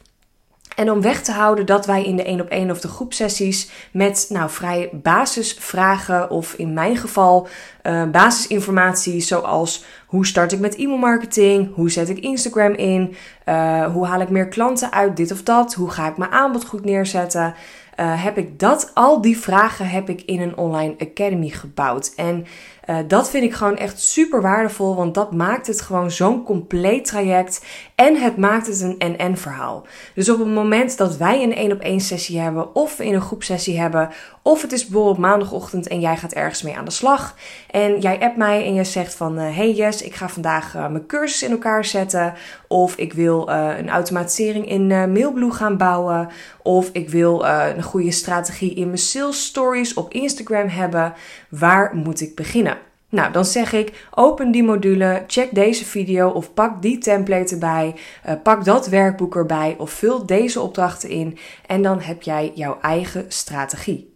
En 0.76 0.90
om 0.90 1.02
weg 1.02 1.22
te 1.22 1.32
houden 1.32 1.66
dat 1.66 1.86
wij 1.86 2.04
in 2.04 2.16
de 2.16 2.22
1 2.22 2.40
op 2.40 2.48
1 2.48 2.70
of 2.70 2.80
de 2.80 2.88
groepsessies 2.88 3.70
met 3.92 4.26
nou, 4.28 4.50
vrij 4.50 4.90
basisvragen 4.92 6.30
of 6.30 6.54
in 6.54 6.72
mijn 6.72 6.96
geval 6.96 7.48
uh, 7.82 8.04
basisinformatie 8.04 9.20
zoals 9.20 9.84
hoe 10.06 10.26
start 10.26 10.52
ik 10.52 10.58
met 10.58 10.76
e-mailmarketing, 10.76 11.74
hoe 11.74 11.90
zet 11.90 12.08
ik 12.08 12.18
Instagram 12.18 12.72
in, 12.72 13.14
uh, 13.48 13.84
hoe 13.92 14.06
haal 14.06 14.20
ik 14.20 14.30
meer 14.30 14.48
klanten 14.48 14.92
uit 14.92 15.16
dit 15.16 15.32
of 15.32 15.42
dat, 15.42 15.74
hoe 15.74 15.90
ga 15.90 16.08
ik 16.08 16.16
mijn 16.16 16.30
aanbod 16.30 16.64
goed 16.64 16.84
neerzetten, 16.84 17.54
uh, 18.00 18.24
heb 18.24 18.38
ik 18.38 18.58
dat, 18.58 18.90
al 18.94 19.20
die 19.20 19.38
vragen 19.38 19.88
heb 19.88 20.08
ik 20.08 20.22
in 20.22 20.40
een 20.40 20.56
online 20.56 20.94
academy 20.98 21.48
gebouwd. 21.48 22.12
En 22.16 22.46
uh, 22.88 22.96
dat 23.06 23.30
vind 23.30 23.44
ik 23.44 23.54
gewoon 23.54 23.76
echt 23.76 24.00
super 24.00 24.42
waardevol, 24.42 24.94
want 24.94 25.14
dat 25.14 25.32
maakt 25.32 25.66
het 25.66 25.80
gewoon 25.80 26.10
zo'n 26.10 26.42
compleet 26.42 27.04
traject 27.04 27.64
en 27.94 28.16
het 28.16 28.36
maakt 28.36 28.66
het 28.66 28.80
een 28.80 28.98
en-en 28.98 29.36
verhaal. 29.36 29.86
Dus 30.14 30.30
op 30.30 30.38
het 30.38 30.48
moment 30.48 30.96
dat 30.96 31.16
wij 31.16 31.42
een 31.42 31.54
één 31.54 31.72
op 31.72 31.80
één 31.80 32.00
sessie 32.00 32.40
hebben, 32.40 32.74
of 32.74 33.00
in 33.00 33.14
een 33.14 33.20
groepsessie 33.20 33.80
hebben, 33.80 34.10
of 34.42 34.62
het 34.62 34.72
is 34.72 34.86
bijvoorbeeld 34.86 35.18
maandagochtend 35.18 35.88
en 35.88 36.00
jij 36.00 36.16
gaat 36.16 36.32
ergens 36.32 36.62
mee 36.62 36.76
aan 36.76 36.84
de 36.84 36.90
slag 36.90 37.34
en 37.70 38.00
jij 38.00 38.20
appt 38.20 38.36
mij 38.36 38.64
en 38.64 38.74
je 38.74 38.84
zegt 38.84 39.14
van, 39.14 39.38
uh, 39.38 39.56
hey 39.56 39.72
yes, 39.72 40.02
ik 40.02 40.14
ga 40.14 40.28
vandaag 40.28 40.74
uh, 40.74 40.88
mijn 40.88 41.06
cursus 41.06 41.42
in 41.42 41.50
elkaar 41.50 41.84
zetten, 41.84 42.34
of 42.68 42.96
ik 42.96 43.12
wil 43.12 43.48
een 43.48 43.90
automatisering 43.90 44.68
in 44.68 44.86
Mailblue 44.86 45.50
gaan 45.50 45.76
bouwen, 45.76 46.28
of 46.62 46.88
ik 46.92 47.08
wil 47.08 47.44
een 47.44 47.82
goede 47.82 48.10
strategie 48.10 48.74
in 48.74 48.86
mijn 48.86 48.98
sales 48.98 49.44
stories 49.44 49.94
op 49.94 50.12
Instagram 50.12 50.68
hebben, 50.68 51.14
waar 51.48 51.94
moet 51.94 52.20
ik 52.20 52.34
beginnen? 52.34 52.81
Nou, 53.12 53.32
dan 53.32 53.44
zeg 53.44 53.72
ik: 53.72 54.06
open 54.14 54.50
die 54.50 54.62
module, 54.62 55.24
check 55.26 55.54
deze 55.54 55.84
video 55.84 56.28
of 56.28 56.54
pak 56.54 56.82
die 56.82 56.98
template 56.98 57.52
erbij, 57.52 57.94
uh, 58.26 58.32
pak 58.42 58.64
dat 58.64 58.88
werkboek 58.88 59.36
erbij 59.36 59.74
of 59.78 59.90
vul 59.90 60.26
deze 60.26 60.60
opdrachten 60.60 61.08
in 61.08 61.38
en 61.66 61.82
dan 61.82 62.00
heb 62.00 62.22
jij 62.22 62.52
jouw 62.54 62.78
eigen 62.80 63.24
strategie. 63.28 64.14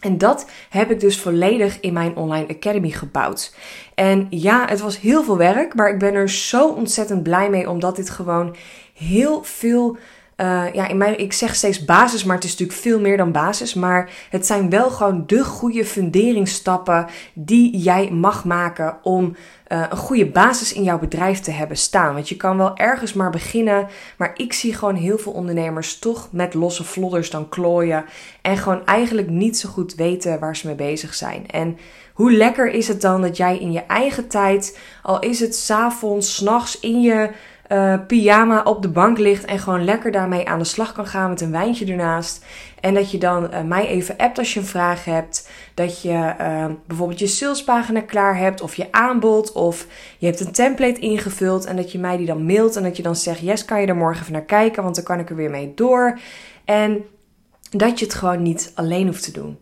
En 0.00 0.18
dat 0.18 0.46
heb 0.70 0.90
ik 0.90 1.00
dus 1.00 1.20
volledig 1.20 1.80
in 1.80 1.92
mijn 1.92 2.16
online 2.16 2.48
academy 2.48 2.90
gebouwd. 2.90 3.54
En 3.94 4.26
ja, 4.30 4.66
het 4.68 4.80
was 4.80 5.00
heel 5.00 5.24
veel 5.24 5.36
werk, 5.36 5.74
maar 5.74 5.88
ik 5.90 5.98
ben 5.98 6.14
er 6.14 6.30
zo 6.30 6.68
ontzettend 6.68 7.22
blij 7.22 7.50
mee 7.50 7.70
omdat 7.70 7.96
dit 7.96 8.10
gewoon 8.10 8.56
heel 8.94 9.42
veel 9.42 9.96
uh, 10.36 10.72
ja, 10.72 10.88
in 10.88 10.96
mijn, 10.96 11.18
ik 11.18 11.32
zeg 11.32 11.54
steeds 11.54 11.84
basis, 11.84 12.24
maar 12.24 12.34
het 12.34 12.44
is 12.44 12.50
natuurlijk 12.50 12.78
veel 12.78 13.00
meer 13.00 13.16
dan 13.16 13.32
basis. 13.32 13.74
Maar 13.74 14.10
het 14.30 14.46
zijn 14.46 14.70
wel 14.70 14.90
gewoon 14.90 15.22
de 15.26 15.44
goede 15.44 15.84
funderingsstappen 15.84 17.06
die 17.32 17.78
jij 17.78 18.10
mag 18.10 18.44
maken 18.44 18.98
om 19.02 19.36
uh, 19.68 19.84
een 19.90 19.96
goede 19.96 20.26
basis 20.26 20.72
in 20.72 20.82
jouw 20.82 20.98
bedrijf 20.98 21.40
te 21.40 21.50
hebben 21.50 21.76
staan. 21.76 22.14
Want 22.14 22.28
je 22.28 22.36
kan 22.36 22.56
wel 22.56 22.76
ergens 22.76 23.12
maar 23.12 23.30
beginnen, 23.30 23.86
maar 24.18 24.32
ik 24.36 24.52
zie 24.52 24.74
gewoon 24.74 24.94
heel 24.94 25.18
veel 25.18 25.32
ondernemers 25.32 25.98
toch 25.98 26.28
met 26.32 26.54
losse 26.54 26.84
vlodders 26.84 27.30
dan 27.30 27.48
klooien 27.48 28.04
en 28.42 28.56
gewoon 28.56 28.86
eigenlijk 28.86 29.28
niet 29.28 29.58
zo 29.58 29.68
goed 29.68 29.94
weten 29.94 30.38
waar 30.38 30.56
ze 30.56 30.66
mee 30.66 30.76
bezig 30.76 31.14
zijn. 31.14 31.46
En 31.46 31.78
hoe 32.12 32.32
lekker 32.32 32.70
is 32.70 32.88
het 32.88 33.00
dan 33.00 33.22
dat 33.22 33.36
jij 33.36 33.58
in 33.58 33.72
je 33.72 33.80
eigen 33.86 34.28
tijd, 34.28 34.78
al 35.02 35.18
is 35.18 35.40
het 35.40 35.56
s'avonds, 35.56 36.34
s'nachts 36.34 36.80
in 36.80 37.00
je 37.00 37.30
uh, 37.68 37.94
pyjama 38.06 38.62
op 38.62 38.82
de 38.82 38.88
bank 38.88 39.18
ligt 39.18 39.44
en 39.44 39.58
gewoon 39.58 39.84
lekker 39.84 40.12
daarmee 40.12 40.48
aan 40.48 40.58
de 40.58 40.64
slag 40.64 40.92
kan 40.92 41.06
gaan 41.06 41.28
met 41.28 41.40
een 41.40 41.50
wijntje 41.50 41.86
ernaast. 41.86 42.44
En 42.80 42.94
dat 42.94 43.10
je 43.10 43.18
dan 43.18 43.44
uh, 43.44 43.60
mij 43.62 43.86
even 43.86 44.16
appt 44.16 44.38
als 44.38 44.54
je 44.54 44.60
een 44.60 44.66
vraag 44.66 45.04
hebt. 45.04 45.50
Dat 45.74 46.02
je 46.02 46.34
uh, 46.40 46.66
bijvoorbeeld 46.86 47.18
je 47.18 47.26
salespagina 47.26 48.00
klaar 48.00 48.38
hebt 48.38 48.60
of 48.60 48.74
je 48.74 48.92
aanbod 48.92 49.52
of 49.52 49.86
je 50.18 50.26
hebt 50.26 50.40
een 50.40 50.52
template 50.52 51.00
ingevuld 51.00 51.64
en 51.64 51.76
dat 51.76 51.92
je 51.92 51.98
mij 51.98 52.16
die 52.16 52.26
dan 52.26 52.46
mailt 52.46 52.76
en 52.76 52.82
dat 52.82 52.96
je 52.96 53.02
dan 53.02 53.16
zegt 53.16 53.40
yes 53.40 53.64
kan 53.64 53.80
je 53.80 53.86
er 53.86 53.96
morgen 53.96 54.20
even 54.20 54.32
naar 54.32 54.42
kijken 54.42 54.82
want 54.82 54.94
dan 54.94 55.04
kan 55.04 55.18
ik 55.18 55.30
er 55.30 55.36
weer 55.36 55.50
mee 55.50 55.72
door. 55.74 56.18
En 56.64 57.04
dat 57.70 57.98
je 57.98 58.04
het 58.04 58.14
gewoon 58.14 58.42
niet 58.42 58.72
alleen 58.74 59.06
hoeft 59.06 59.24
te 59.24 59.32
doen. 59.32 59.58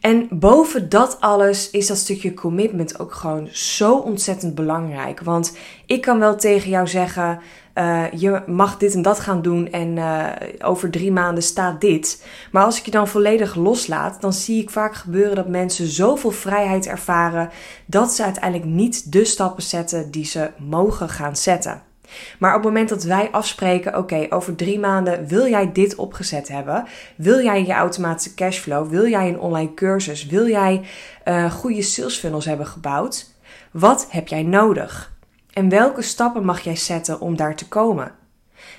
En 0.00 0.28
boven 0.30 0.88
dat 0.88 1.16
alles 1.20 1.70
is 1.70 1.86
dat 1.86 1.96
stukje 1.96 2.34
commitment 2.34 2.98
ook 2.98 3.14
gewoon 3.14 3.48
zo 3.52 3.96
ontzettend 3.96 4.54
belangrijk. 4.54 5.20
Want 5.20 5.56
ik 5.86 6.00
kan 6.00 6.18
wel 6.18 6.36
tegen 6.36 6.70
jou 6.70 6.86
zeggen: 6.86 7.38
uh, 7.74 8.12
je 8.12 8.42
mag 8.46 8.76
dit 8.76 8.94
en 8.94 9.02
dat 9.02 9.20
gaan 9.20 9.42
doen 9.42 9.70
en 9.70 9.96
uh, 9.96 10.26
over 10.58 10.90
drie 10.90 11.12
maanden 11.12 11.42
staat 11.42 11.80
dit. 11.80 12.26
Maar 12.52 12.64
als 12.64 12.78
ik 12.78 12.84
je 12.84 12.90
dan 12.90 13.08
volledig 13.08 13.54
loslaat, 13.54 14.20
dan 14.20 14.32
zie 14.32 14.62
ik 14.62 14.70
vaak 14.70 14.94
gebeuren 14.94 15.36
dat 15.36 15.48
mensen 15.48 15.86
zoveel 15.86 16.30
vrijheid 16.30 16.86
ervaren 16.86 17.50
dat 17.86 18.12
ze 18.12 18.24
uiteindelijk 18.24 18.70
niet 18.70 19.12
de 19.12 19.24
stappen 19.24 19.62
zetten 19.62 20.10
die 20.10 20.24
ze 20.24 20.50
mogen 20.58 21.08
gaan 21.08 21.36
zetten. 21.36 21.89
Maar 22.38 22.50
op 22.50 22.56
het 22.56 22.64
moment 22.64 22.88
dat 22.88 23.02
wij 23.02 23.28
afspreken, 23.30 23.96
oké, 23.96 24.26
over 24.28 24.54
drie 24.54 24.78
maanden 24.78 25.26
wil 25.26 25.48
jij 25.48 25.72
dit 25.72 25.94
opgezet 25.94 26.48
hebben, 26.48 26.84
wil 27.16 27.42
jij 27.42 27.66
je 27.66 27.72
automatische 27.72 28.34
cashflow, 28.34 28.90
wil 28.90 29.06
jij 29.06 29.28
een 29.28 29.40
online 29.40 29.74
cursus, 29.74 30.26
wil 30.26 30.48
jij 30.48 30.82
uh, 31.24 31.52
goede 31.52 31.82
sales 31.82 32.16
funnels 32.18 32.44
hebben 32.44 32.66
gebouwd, 32.66 33.30
wat 33.70 34.06
heb 34.10 34.28
jij 34.28 34.42
nodig? 34.42 35.12
En 35.52 35.68
welke 35.68 36.02
stappen 36.02 36.44
mag 36.44 36.60
jij 36.60 36.76
zetten 36.76 37.20
om 37.20 37.36
daar 37.36 37.56
te 37.56 37.68
komen? 37.68 38.12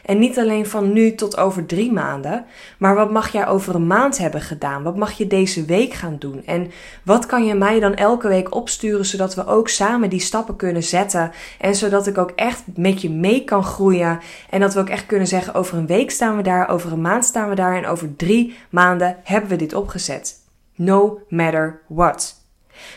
En 0.06 0.20
niet 0.20 0.40
alleen 0.40 0.66
van 0.66 0.94
nu 0.94 1.16
tot 1.16 1.38
over 1.38 1.66
drie 1.66 1.92
maanden, 1.92 2.46
maar 2.78 2.96
wat 2.96 3.12
mag 3.12 3.32
jij 3.32 3.48
over 3.48 3.76
een 3.76 3.88
maand 3.88 4.18
hebben 4.18 4.42
gedaan? 4.42 4.84
Wat 4.84 4.98
mag 4.98 5.12
je 5.12 5.28
deze 5.28 5.66
week 5.66 5.94
gaan 5.94 6.16
doen? 6.20 6.42
En 6.46 6.72
wat 7.04 7.26
kan 7.26 7.46
je 7.46 7.54
mij 7.54 7.80
dan 7.80 7.94
elke 7.94 8.28
week 8.28 8.56
opsturen, 8.56 9.06
zodat 9.06 9.36
we 9.36 9.48
ook 9.48 9.70
samen 9.70 10.10
die 10.10 10.20
stappen 10.20 10.56
kunnen 10.56 10.84
zetten? 10.84 11.32
En 11.60 11.76
zodat 11.76 12.08
ik 12.08 12.18
ook 12.18 12.32
echt 12.36 12.64
met 12.76 13.02
je 13.02 13.10
mee 13.10 13.44
kan 13.44 13.64
groeien. 13.64 14.20
En 14.50 14.60
dat 14.60 14.74
we 14.74 14.80
ook 14.80 14.90
echt 14.90 15.06
kunnen 15.06 15.28
zeggen: 15.28 15.54
over 15.54 15.78
een 15.78 15.88
week 15.88 16.12
staan 16.12 16.36
we 16.36 16.44
daar, 16.44 16.70
over 16.70 16.92
een 16.92 17.02
maand 17.02 17.26
staan 17.26 17.50
we 17.50 17.56
daar 17.56 17.76
en 17.76 17.86
over 17.86 18.16
drie 18.16 18.58
maanden 18.70 19.18
hebben 19.24 19.50
we 19.50 19.56
dit 19.56 19.74
opgezet. 19.74 20.40
No 20.76 21.20
matter 21.30 21.82
what. 21.88 22.40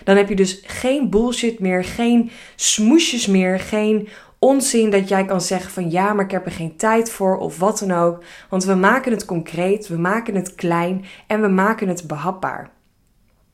Dan 0.04 0.16
heb 0.16 0.28
je 0.28 0.36
dus 0.36 0.62
geen 0.66 1.10
bullshit 1.10 1.58
meer, 1.58 1.84
geen 1.84 2.30
smoesjes 2.56 3.26
meer, 3.26 3.60
geen 3.60 4.08
onzin 4.44 4.90
dat 4.90 5.08
jij 5.08 5.24
kan 5.24 5.40
zeggen 5.40 5.70
van 5.70 5.90
ja, 5.90 6.12
maar 6.12 6.24
ik 6.24 6.30
heb 6.30 6.46
er 6.46 6.52
geen 6.52 6.76
tijd 6.76 7.10
voor 7.10 7.36
of 7.36 7.58
wat 7.58 7.78
dan 7.78 7.92
ook. 7.92 8.22
Want 8.48 8.64
we 8.64 8.74
maken 8.74 9.12
het 9.12 9.24
concreet, 9.24 9.88
we 9.88 9.96
maken 9.96 10.34
het 10.34 10.54
klein 10.54 11.04
en 11.26 11.40
we 11.40 11.48
maken 11.48 11.88
het 11.88 12.06
behapbaar. 12.06 12.70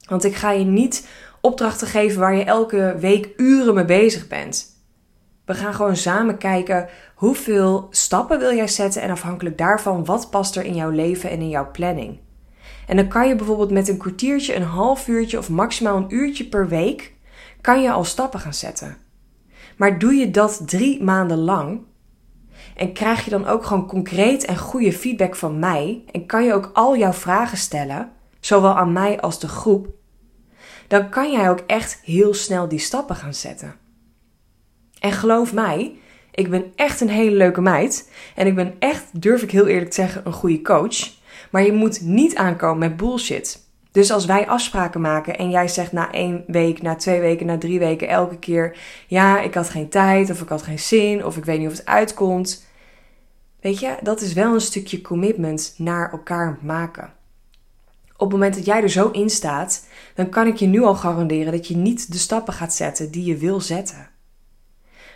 Want 0.09 0.25
ik 0.25 0.35
ga 0.35 0.51
je 0.51 0.65
niet 0.65 1.09
opdrachten 1.41 1.87
geven 1.87 2.21
waar 2.21 2.35
je 2.35 2.45
elke 2.45 2.97
week 2.99 3.29
uren 3.37 3.75
mee 3.75 3.85
bezig 3.85 4.29
bent. 4.29 4.67
We 5.45 5.55
gaan 5.55 5.75
gewoon 5.75 5.97
samen 5.97 6.39
kijken 6.39 6.89
hoeveel 7.15 7.87
stappen 7.91 8.39
wil 8.39 8.55
jij 8.55 8.69
zetten 8.69 9.03
en 9.03 9.11
afhankelijk 9.11 9.59
daarvan 9.59 10.05
wat 10.05 10.31
past 10.31 10.57
er 10.57 10.65
in 10.65 10.75
jouw 10.75 10.91
leven 10.91 11.31
en 11.31 11.41
in 11.41 11.49
jouw 11.49 11.71
planning. 11.71 12.19
En 12.87 12.97
dan 12.97 13.09
kan 13.09 13.29
je 13.29 13.37
bijvoorbeeld 13.37 13.71
met 13.71 13.89
een 13.89 13.99
kwartiertje, 13.99 14.55
een 14.55 14.63
half 14.63 15.09
uurtje 15.09 15.39
of 15.39 15.49
maximaal 15.49 15.97
een 15.97 16.15
uurtje 16.15 16.45
per 16.45 16.69
week, 16.69 17.15
kan 17.61 17.83
je 17.83 17.91
al 17.91 18.05
stappen 18.05 18.41
gaan 18.41 18.55
zetten. 18.55 19.09
Maar 19.81 19.99
doe 19.99 20.15
je 20.15 20.31
dat 20.31 20.63
drie 20.67 21.03
maanden 21.03 21.39
lang 21.39 21.81
en 22.77 22.93
krijg 22.93 23.25
je 23.25 23.31
dan 23.31 23.47
ook 23.47 23.65
gewoon 23.65 23.87
concreet 23.87 24.45
en 24.45 24.59
goede 24.59 24.93
feedback 24.93 25.37
van 25.37 25.59
mij 25.59 26.05
en 26.13 26.27
kan 26.27 26.45
je 26.45 26.53
ook 26.53 26.71
al 26.73 26.97
jouw 26.97 27.13
vragen 27.13 27.59
stellen, 27.59 28.13
zowel 28.41 28.77
aan 28.77 28.93
mij 28.93 29.21
als 29.21 29.41
de 29.41 29.49
groep, 29.49 29.89
dan 30.89 31.09
kan 31.09 31.33
jij 31.33 31.51
ook 31.51 31.63
echt 31.67 32.01
heel 32.05 32.35
snel 32.35 32.69
die 32.69 32.79
stappen 32.79 33.17
gaan 33.17 33.35
zetten. 33.35 33.75
En 34.99 35.13
geloof 35.13 35.53
mij, 35.53 35.99
ik 36.31 36.51
ben 36.51 36.73
echt 36.75 37.01
een 37.01 37.11
hele 37.11 37.37
leuke 37.37 37.61
meid 37.61 38.13
en 38.35 38.47
ik 38.47 38.55
ben 38.55 38.75
echt, 38.79 39.23
durf 39.23 39.43
ik 39.43 39.51
heel 39.51 39.67
eerlijk 39.67 39.91
te 39.91 40.01
zeggen, 40.01 40.23
een 40.25 40.33
goede 40.33 40.63
coach. 40.63 41.11
Maar 41.51 41.63
je 41.63 41.73
moet 41.73 42.01
niet 42.01 42.37
aankomen 42.37 42.79
met 42.79 42.97
bullshit. 42.97 43.70
Dus 43.93 44.13
als 44.13 44.25
wij 44.25 44.49
afspraken 44.49 45.01
maken 45.01 45.39
en 45.39 45.51
jij 45.51 45.69
zegt 45.69 45.93
na 45.93 46.13
één 46.13 46.45
week, 46.47 46.83
na 46.83 46.95
twee 46.95 47.21
weken, 47.21 47.47
na 47.47 47.59
drie 47.59 47.79
weken 47.79 48.09
elke 48.09 48.39
keer: 48.39 48.79
Ja, 49.07 49.41
ik 49.41 49.55
had 49.55 49.71
geen 49.71 49.89
tijd, 49.89 50.31
of 50.31 50.41
ik 50.41 50.49
had 50.49 50.63
geen 50.63 50.79
zin, 50.79 51.25
of 51.25 51.37
ik 51.37 51.45
weet 51.45 51.59
niet 51.59 51.69
of 51.69 51.77
het 51.77 51.87
uitkomt. 51.87 52.67
Weet 53.61 53.81
je, 53.81 53.97
dat 54.03 54.21
is 54.21 54.33
wel 54.33 54.55
een 54.55 54.61
stukje 54.61 55.01
commitment 55.01 55.75
naar 55.77 56.13
elkaar 56.13 56.59
maken. 56.63 57.13
Op 58.13 58.31
het 58.31 58.31
moment 58.31 58.55
dat 58.55 58.65
jij 58.65 58.83
er 58.83 58.91
zo 58.91 59.11
in 59.11 59.31
staat, 59.31 59.87
dan 60.15 60.29
kan 60.29 60.47
ik 60.47 60.57
je 60.57 60.67
nu 60.67 60.83
al 60.83 60.95
garanderen 60.95 61.53
dat 61.53 61.69
je 61.69 61.77
niet 61.77 62.13
de 62.13 62.19
stappen 62.19 62.53
gaat 62.53 62.75
zetten 62.75 63.11
die 63.11 63.25
je 63.25 63.37
wil 63.37 63.61
zetten. 63.61 64.09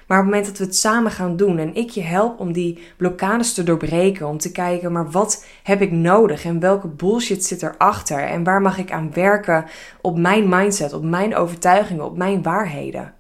Maar 0.06 0.18
op 0.18 0.24
het 0.24 0.32
moment 0.34 0.46
dat 0.46 0.58
we 0.58 0.64
het 0.64 0.76
samen 0.76 1.10
gaan 1.10 1.36
doen 1.36 1.58
en 1.58 1.74
ik 1.74 1.90
je 1.90 2.02
help 2.02 2.40
om 2.40 2.52
die 2.52 2.78
blokkades 2.96 3.54
te 3.54 3.62
doorbreken, 3.62 4.28
om 4.28 4.38
te 4.38 4.52
kijken, 4.52 4.92
maar 4.92 5.10
wat 5.10 5.46
heb 5.62 5.80
ik 5.80 5.90
nodig 5.90 6.44
en 6.44 6.60
welke 6.60 6.88
bullshit 6.88 7.44
zit 7.44 7.62
erachter 7.62 8.20
en 8.20 8.44
waar 8.44 8.60
mag 8.60 8.78
ik 8.78 8.92
aan 8.92 9.12
werken 9.12 9.64
op 10.00 10.18
mijn 10.18 10.48
mindset, 10.48 10.92
op 10.92 11.02
mijn 11.02 11.36
overtuigingen, 11.36 12.04
op 12.04 12.16
mijn 12.16 12.42
waarheden? 12.42 13.14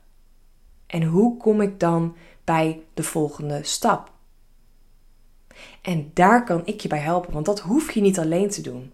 En 0.86 1.02
hoe 1.02 1.36
kom 1.36 1.60
ik 1.60 1.80
dan 1.80 2.16
bij 2.44 2.82
de 2.94 3.02
volgende 3.02 3.58
stap? 3.62 4.12
En 5.82 6.10
daar 6.14 6.44
kan 6.44 6.62
ik 6.64 6.80
je 6.80 6.88
bij 6.88 6.98
helpen, 6.98 7.32
want 7.32 7.46
dat 7.46 7.60
hoef 7.60 7.90
je 7.92 8.00
niet 8.00 8.18
alleen 8.18 8.50
te 8.50 8.60
doen. 8.60 8.92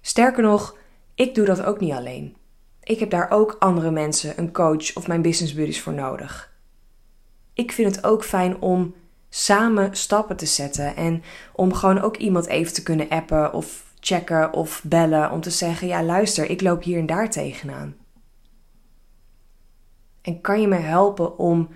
Sterker 0.00 0.42
nog, 0.42 0.76
ik 1.14 1.34
doe 1.34 1.44
dat 1.44 1.62
ook 1.62 1.80
niet 1.80 1.92
alleen. 1.92 2.36
Ik 2.82 2.98
heb 2.98 3.10
daar 3.10 3.30
ook 3.30 3.56
andere 3.58 3.90
mensen, 3.90 4.38
een 4.38 4.52
coach 4.52 4.96
of 4.96 5.06
mijn 5.06 5.22
business 5.22 5.54
buddies 5.54 5.80
voor 5.80 5.94
nodig 5.94 6.47
ik 7.58 7.72
vind 7.72 7.96
het 7.96 8.04
ook 8.04 8.24
fijn 8.24 8.60
om 8.60 8.94
samen 9.28 9.96
stappen 9.96 10.36
te 10.36 10.46
zetten. 10.46 10.96
En 10.96 11.22
om 11.52 11.72
gewoon 11.72 12.00
ook 12.00 12.16
iemand 12.16 12.46
even 12.46 12.72
te 12.72 12.82
kunnen 12.82 13.08
appen 13.08 13.52
of 13.52 13.94
checken 14.00 14.52
of 14.52 14.82
bellen. 14.84 15.30
Om 15.30 15.40
te 15.40 15.50
zeggen: 15.50 15.88
Ja, 15.88 16.02
luister, 16.02 16.50
ik 16.50 16.60
loop 16.60 16.82
hier 16.82 16.98
en 16.98 17.06
daar 17.06 17.30
tegenaan. 17.30 17.96
En 20.22 20.40
kan 20.40 20.60
je 20.60 20.68
me 20.68 20.76
helpen 20.76 21.38
om 21.38 21.68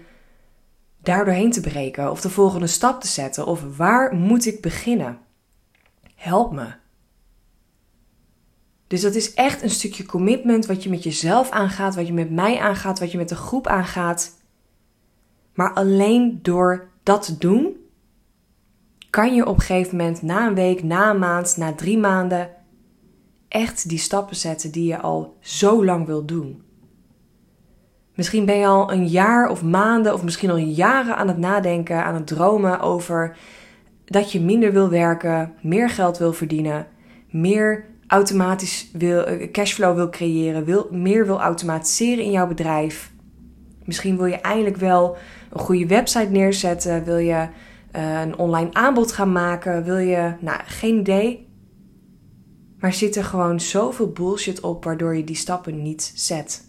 daar 0.99 1.25
doorheen 1.25 1.51
te 1.51 1.61
breken 1.61 2.11
of 2.11 2.21
de 2.21 2.31
volgende 2.31 2.67
stap 2.67 3.01
te 3.01 3.07
zetten? 3.07 3.47
Of 3.47 3.77
waar 3.77 4.15
moet 4.15 4.47
ik 4.47 4.61
beginnen? 4.61 5.19
Help 6.15 6.53
me. 6.53 6.73
Dus 8.87 9.01
dat 9.01 9.15
is 9.15 9.35
echt 9.35 9.63
een 9.63 9.71
stukje 9.71 10.07
commitment 10.07 10.67
wat 10.67 10.83
je 10.83 10.91
met 10.91 11.03
jezelf 11.03 11.51
aangaat, 11.51 11.95
wat 11.95 12.07
je 12.07 12.13
met 12.13 12.31
mij 12.31 12.59
aangaat, 12.59 12.99
wat 12.99 13.13
je 13.13 13.19
met 13.19 13.29
de 13.29 13.35
groep 13.35 13.67
aangaat. 13.67 14.41
Maar 15.55 15.73
alleen 15.73 16.39
door 16.43 16.89
dat 17.03 17.23
te 17.23 17.39
doen, 17.39 17.77
kan 19.11 19.35
je 19.35 19.47
op 19.47 19.55
een 19.55 19.61
gegeven 19.61 19.97
moment 19.97 20.23
na 20.23 20.47
een 20.47 20.55
week, 20.55 20.83
na 20.83 21.11
een 21.11 21.19
maand, 21.19 21.57
na 21.57 21.73
drie 21.73 21.99
maanden 21.99 22.51
echt 23.49 23.89
die 23.89 23.99
stappen 23.99 24.37
zetten 24.37 24.71
die 24.71 24.87
je 24.87 24.99
al 24.99 25.37
zo 25.41 25.85
lang 25.85 26.07
wil 26.07 26.25
doen. 26.25 26.63
Misschien 28.15 28.45
ben 28.45 28.57
je 28.57 28.67
al 28.67 28.93
een 28.93 29.07
jaar 29.07 29.49
of 29.49 29.63
maanden 29.63 30.15
of 30.15 30.23
misschien 30.23 30.51
al 30.51 30.57
jaren 30.57 31.17
aan 31.17 31.29
het 31.29 31.39
nadenken, 31.39 32.05
aan 32.05 32.15
het 32.15 32.27
dromen 32.27 32.81
over 32.81 33.37
dat 34.05 34.33
je 34.33 34.41
minder 34.41 34.73
wil 34.73 34.89
werken, 34.89 35.53
meer 35.63 35.91
geld 35.91 36.19
wil 36.19 36.33
verdienen, 36.33 36.87
meer 37.31 37.85
automatisch 38.07 38.91
wil, 38.93 39.25
eh, 39.25 39.51
cashflow 39.51 39.95
wil 39.95 40.09
creëren, 40.09 40.65
wil, 40.65 40.89
meer 40.91 41.27
wil 41.27 41.41
automatiseren 41.41 42.25
in 42.25 42.31
jouw 42.31 42.47
bedrijf. 42.47 43.13
Misschien 43.85 44.17
wil 44.17 44.27
je 44.27 44.41
eindelijk 44.41 44.77
wel 44.77 45.17
een 45.53 45.61
goede 45.61 45.87
website 45.87 46.31
neerzetten? 46.31 47.05
Wil 47.05 47.17
je 47.17 47.49
uh, 47.97 48.21
een 48.21 48.39
online 48.39 48.73
aanbod 48.73 49.13
gaan 49.13 49.33
maken? 49.33 49.85
Wil 49.85 49.97
je, 49.97 50.35
nou, 50.41 50.61
geen 50.65 50.99
idee. 50.99 51.49
Maar 52.79 52.93
zit 52.93 53.17
er 53.17 53.25
gewoon 53.25 53.61
zoveel 53.61 54.13
bullshit 54.13 54.61
op 54.61 54.85
waardoor 54.85 55.17
je 55.17 55.25
die 55.25 55.37
stappen 55.37 55.83
niet 55.83 56.13
zet? 56.15 56.65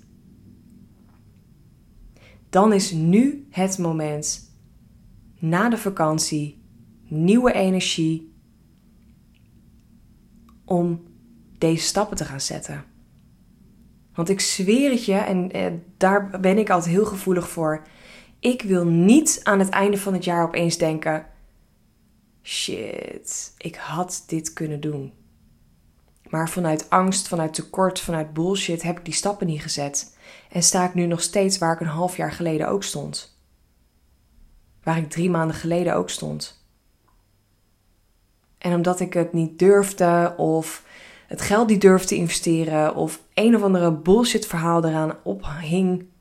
Dan 2.49 2.73
is 2.73 2.91
nu 2.91 3.47
het 3.49 3.77
moment, 3.77 4.51
na 5.39 5.69
de 5.69 5.77
vakantie, 5.77 6.63
nieuwe 7.07 7.53
energie, 7.53 8.33
om 10.65 11.03
deze 11.57 11.85
stappen 11.85 12.17
te 12.17 12.25
gaan 12.25 12.41
zetten. 12.41 12.83
Want 14.13 14.29
ik 14.29 14.39
zweer 14.39 14.91
het 14.91 15.05
je, 15.05 15.13
en 15.13 15.51
eh, 15.51 15.71
daar 15.97 16.39
ben 16.41 16.57
ik 16.57 16.69
altijd 16.69 16.93
heel 16.93 17.05
gevoelig 17.05 17.49
voor. 17.49 17.81
Ik 18.43 18.61
wil 18.61 18.85
niet 18.85 19.39
aan 19.43 19.59
het 19.59 19.69
einde 19.69 19.97
van 19.97 20.13
het 20.13 20.23
jaar 20.23 20.43
opeens 20.43 20.77
denken: 20.77 21.25
shit, 22.41 23.53
ik 23.57 23.75
had 23.75 24.23
dit 24.27 24.53
kunnen 24.53 24.79
doen. 24.79 25.13
Maar 26.29 26.49
vanuit 26.49 26.89
angst, 26.89 27.27
vanuit 27.27 27.53
tekort, 27.53 27.99
vanuit 27.99 28.33
bullshit 28.33 28.81
heb 28.81 28.97
ik 28.97 29.05
die 29.05 29.13
stappen 29.13 29.47
niet 29.47 29.61
gezet. 29.61 30.17
En 30.49 30.63
sta 30.63 30.85
ik 30.85 30.93
nu 30.93 31.05
nog 31.05 31.21
steeds 31.21 31.57
waar 31.57 31.73
ik 31.73 31.79
een 31.79 31.85
half 31.85 32.17
jaar 32.17 32.31
geleden 32.31 32.67
ook 32.67 32.83
stond. 32.83 33.39
Waar 34.83 34.97
ik 34.97 35.09
drie 35.09 35.29
maanden 35.29 35.55
geleden 35.55 35.95
ook 35.95 36.09
stond. 36.09 36.65
En 38.57 38.73
omdat 38.73 38.99
ik 38.99 39.13
het 39.13 39.33
niet 39.33 39.59
durfde 39.59 40.33
of 40.37 40.85
het 41.27 41.41
geld 41.41 41.67
niet 41.67 41.81
durfde 41.81 42.15
investeren 42.15 42.95
of 42.95 43.21
een 43.33 43.55
of 43.55 43.63
andere 43.63 43.91
bullshit 43.91 44.47
verhaal 44.47 44.85
eraan 44.85 45.15
ophing, 45.23 46.11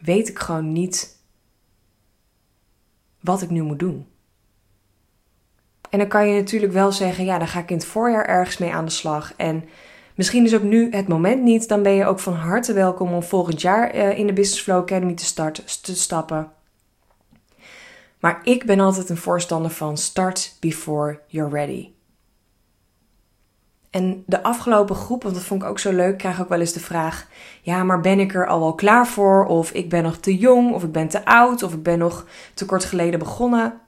weet 0.00 0.28
ik 0.28 0.38
gewoon 0.38 0.72
niet 0.72 1.16
wat 3.20 3.42
ik 3.42 3.50
nu 3.50 3.62
moet 3.62 3.78
doen. 3.78 4.06
En 5.90 5.98
dan 5.98 6.08
kan 6.08 6.28
je 6.28 6.40
natuurlijk 6.40 6.72
wel 6.72 6.92
zeggen, 6.92 7.24
ja, 7.24 7.38
dan 7.38 7.48
ga 7.48 7.60
ik 7.60 7.70
in 7.70 7.76
het 7.76 7.86
voorjaar 7.86 8.24
ergens 8.24 8.58
mee 8.58 8.72
aan 8.72 8.84
de 8.84 8.90
slag. 8.90 9.34
En 9.36 9.64
misschien 10.14 10.44
is 10.44 10.54
ook 10.54 10.62
nu 10.62 10.90
het 10.90 11.08
moment 11.08 11.42
niet. 11.42 11.68
Dan 11.68 11.82
ben 11.82 11.92
je 11.92 12.06
ook 12.06 12.18
van 12.18 12.34
harte 12.34 12.72
welkom 12.72 13.12
om 13.12 13.22
volgend 13.22 13.60
jaar 13.60 13.90
eh, 13.90 14.18
in 14.18 14.26
de 14.26 14.32
Business 14.32 14.62
Flow 14.62 14.80
Academy 14.80 15.14
te, 15.14 15.24
starten, 15.24 15.64
te 15.82 15.96
stappen. 15.96 16.52
Maar 18.20 18.40
ik 18.42 18.64
ben 18.64 18.80
altijd 18.80 19.08
een 19.08 19.16
voorstander 19.16 19.70
van 19.70 19.96
start 19.96 20.56
before 20.60 21.20
you're 21.26 21.50
ready. 21.50 21.90
En 23.98 24.22
de 24.26 24.42
afgelopen 24.42 24.96
groep, 24.96 25.22
want 25.22 25.34
dat 25.34 25.44
vond 25.44 25.62
ik 25.62 25.68
ook 25.68 25.78
zo 25.78 25.92
leuk, 25.92 26.18
krijg 26.18 26.40
ook 26.40 26.48
wel 26.48 26.60
eens 26.60 26.72
de 26.72 26.80
vraag: 26.80 27.28
ja, 27.62 27.84
maar 27.84 28.00
ben 28.00 28.18
ik 28.18 28.34
er 28.34 28.46
al 28.46 28.60
wel 28.60 28.74
klaar 28.74 29.06
voor? 29.06 29.46
Of 29.46 29.70
ik 29.72 29.88
ben 29.88 30.02
nog 30.02 30.16
te 30.16 30.36
jong, 30.36 30.72
of 30.74 30.82
ik 30.82 30.92
ben 30.92 31.08
te 31.08 31.24
oud, 31.24 31.62
of 31.62 31.72
ik 31.72 31.82
ben 31.82 31.98
nog 31.98 32.26
te 32.54 32.64
kort 32.64 32.84
geleden 32.84 33.18
begonnen. 33.18 33.80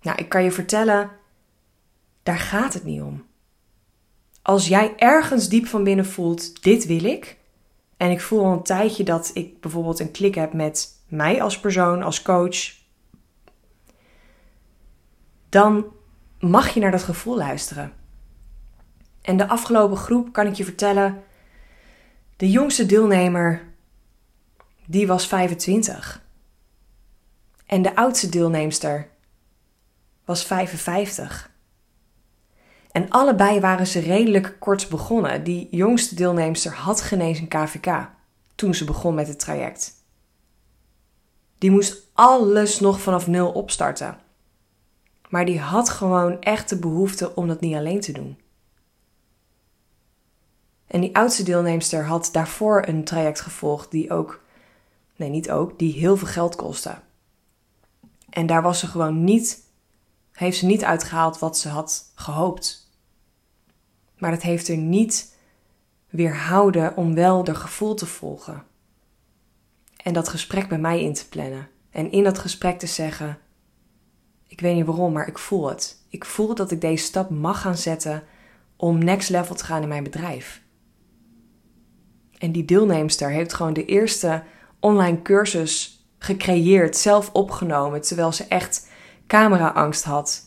Nou, 0.00 0.18
ik 0.18 0.28
kan 0.28 0.44
je 0.44 0.50
vertellen, 0.50 1.10
daar 2.22 2.38
gaat 2.38 2.74
het 2.74 2.84
niet 2.84 3.02
om. 3.02 3.24
Als 4.42 4.68
jij 4.68 4.94
ergens 4.96 5.48
diep 5.48 5.66
van 5.66 5.84
binnen 5.84 6.06
voelt: 6.06 6.62
dit 6.62 6.86
wil 6.86 7.04
ik, 7.04 7.36
en 7.96 8.10
ik 8.10 8.20
voel 8.20 8.44
al 8.44 8.52
een 8.52 8.62
tijdje 8.62 9.04
dat 9.04 9.30
ik 9.34 9.60
bijvoorbeeld 9.60 10.00
een 10.00 10.10
klik 10.10 10.34
heb 10.34 10.52
met 10.52 11.02
mij 11.08 11.42
als 11.42 11.60
persoon, 11.60 12.02
als 12.02 12.22
coach, 12.22 12.74
dan 15.48 15.86
mag 16.38 16.68
je 16.68 16.80
naar 16.80 16.90
dat 16.90 17.02
gevoel 17.02 17.36
luisteren. 17.36 17.97
En 19.28 19.36
de 19.36 19.48
afgelopen 19.48 19.96
groep 19.96 20.32
kan 20.32 20.46
ik 20.46 20.54
je 20.54 20.64
vertellen, 20.64 21.22
de 22.36 22.50
jongste 22.50 22.86
deelnemer, 22.86 23.62
die 24.86 25.06
was 25.06 25.26
25. 25.26 26.24
En 27.66 27.82
de 27.82 27.96
oudste 27.96 28.28
deelnemster 28.28 29.08
was 30.24 30.44
55. 30.44 31.50
En 32.90 33.10
allebei 33.10 33.60
waren 33.60 33.86
ze 33.86 34.00
redelijk 34.00 34.56
kort 34.58 34.88
begonnen. 34.88 35.44
Die 35.44 35.68
jongste 35.70 36.14
deelnemster 36.14 36.72
had 36.72 37.00
genezen 37.00 37.42
een 37.42 37.66
KVK 37.66 38.10
toen 38.54 38.74
ze 38.74 38.84
begon 38.84 39.14
met 39.14 39.28
het 39.28 39.38
traject. 39.38 39.92
Die 41.58 41.70
moest 41.70 41.96
alles 42.12 42.80
nog 42.80 43.00
vanaf 43.00 43.26
nul 43.26 43.50
opstarten. 43.50 44.18
Maar 45.28 45.44
die 45.44 45.60
had 45.60 45.88
gewoon 45.88 46.40
echt 46.40 46.68
de 46.68 46.78
behoefte 46.78 47.34
om 47.34 47.48
dat 47.48 47.60
niet 47.60 47.74
alleen 47.74 48.00
te 48.00 48.12
doen. 48.12 48.38
En 50.88 51.00
die 51.00 51.16
oudste 51.16 51.42
deelnemster 51.42 52.04
had 52.04 52.28
daarvoor 52.32 52.86
een 52.86 53.04
traject 53.04 53.40
gevolgd 53.40 53.90
die 53.90 54.10
ook, 54.10 54.42
nee 55.16 55.28
niet 55.28 55.50
ook, 55.50 55.78
die 55.78 55.92
heel 55.92 56.16
veel 56.16 56.26
geld 56.26 56.56
kostte. 56.56 56.98
En 58.30 58.46
daar 58.46 58.62
was 58.62 58.78
ze 58.78 58.86
gewoon 58.86 59.24
niet, 59.24 59.62
heeft 60.32 60.58
ze 60.58 60.66
niet 60.66 60.84
uitgehaald 60.84 61.38
wat 61.38 61.58
ze 61.58 61.68
had 61.68 62.12
gehoopt. 62.14 62.90
Maar 64.18 64.30
dat 64.30 64.42
heeft 64.42 64.68
er 64.68 64.76
niet 64.76 65.36
weerhouden 66.08 66.96
om 66.96 67.14
wel 67.14 67.44
de 67.44 67.54
gevoel 67.54 67.94
te 67.94 68.06
volgen. 68.06 68.64
En 69.96 70.12
dat 70.12 70.28
gesprek 70.28 70.68
bij 70.68 70.78
mij 70.78 71.02
in 71.02 71.14
te 71.14 71.28
plannen. 71.28 71.68
En 71.90 72.12
in 72.12 72.24
dat 72.24 72.38
gesprek 72.38 72.78
te 72.78 72.86
zeggen: 72.86 73.38
Ik 74.46 74.60
weet 74.60 74.74
niet 74.74 74.86
waarom, 74.86 75.12
maar 75.12 75.28
ik 75.28 75.38
voel 75.38 75.68
het. 75.68 76.04
Ik 76.08 76.24
voel 76.24 76.54
dat 76.54 76.70
ik 76.70 76.80
deze 76.80 77.04
stap 77.04 77.30
mag 77.30 77.60
gaan 77.60 77.76
zetten 77.76 78.22
om 78.76 78.98
next 78.98 79.28
level 79.28 79.54
te 79.54 79.64
gaan 79.64 79.82
in 79.82 79.88
mijn 79.88 80.02
bedrijf. 80.02 80.62
En 82.38 82.52
die 82.52 82.64
deelnemster 82.64 83.30
heeft 83.30 83.54
gewoon 83.54 83.72
de 83.72 83.84
eerste 83.84 84.42
online 84.80 85.22
cursus 85.22 86.06
gecreëerd, 86.18 86.96
zelf 86.96 87.30
opgenomen, 87.32 88.00
terwijl 88.00 88.32
ze 88.32 88.44
echt 88.48 88.88
cameraangst 89.26 90.04
had. 90.04 90.46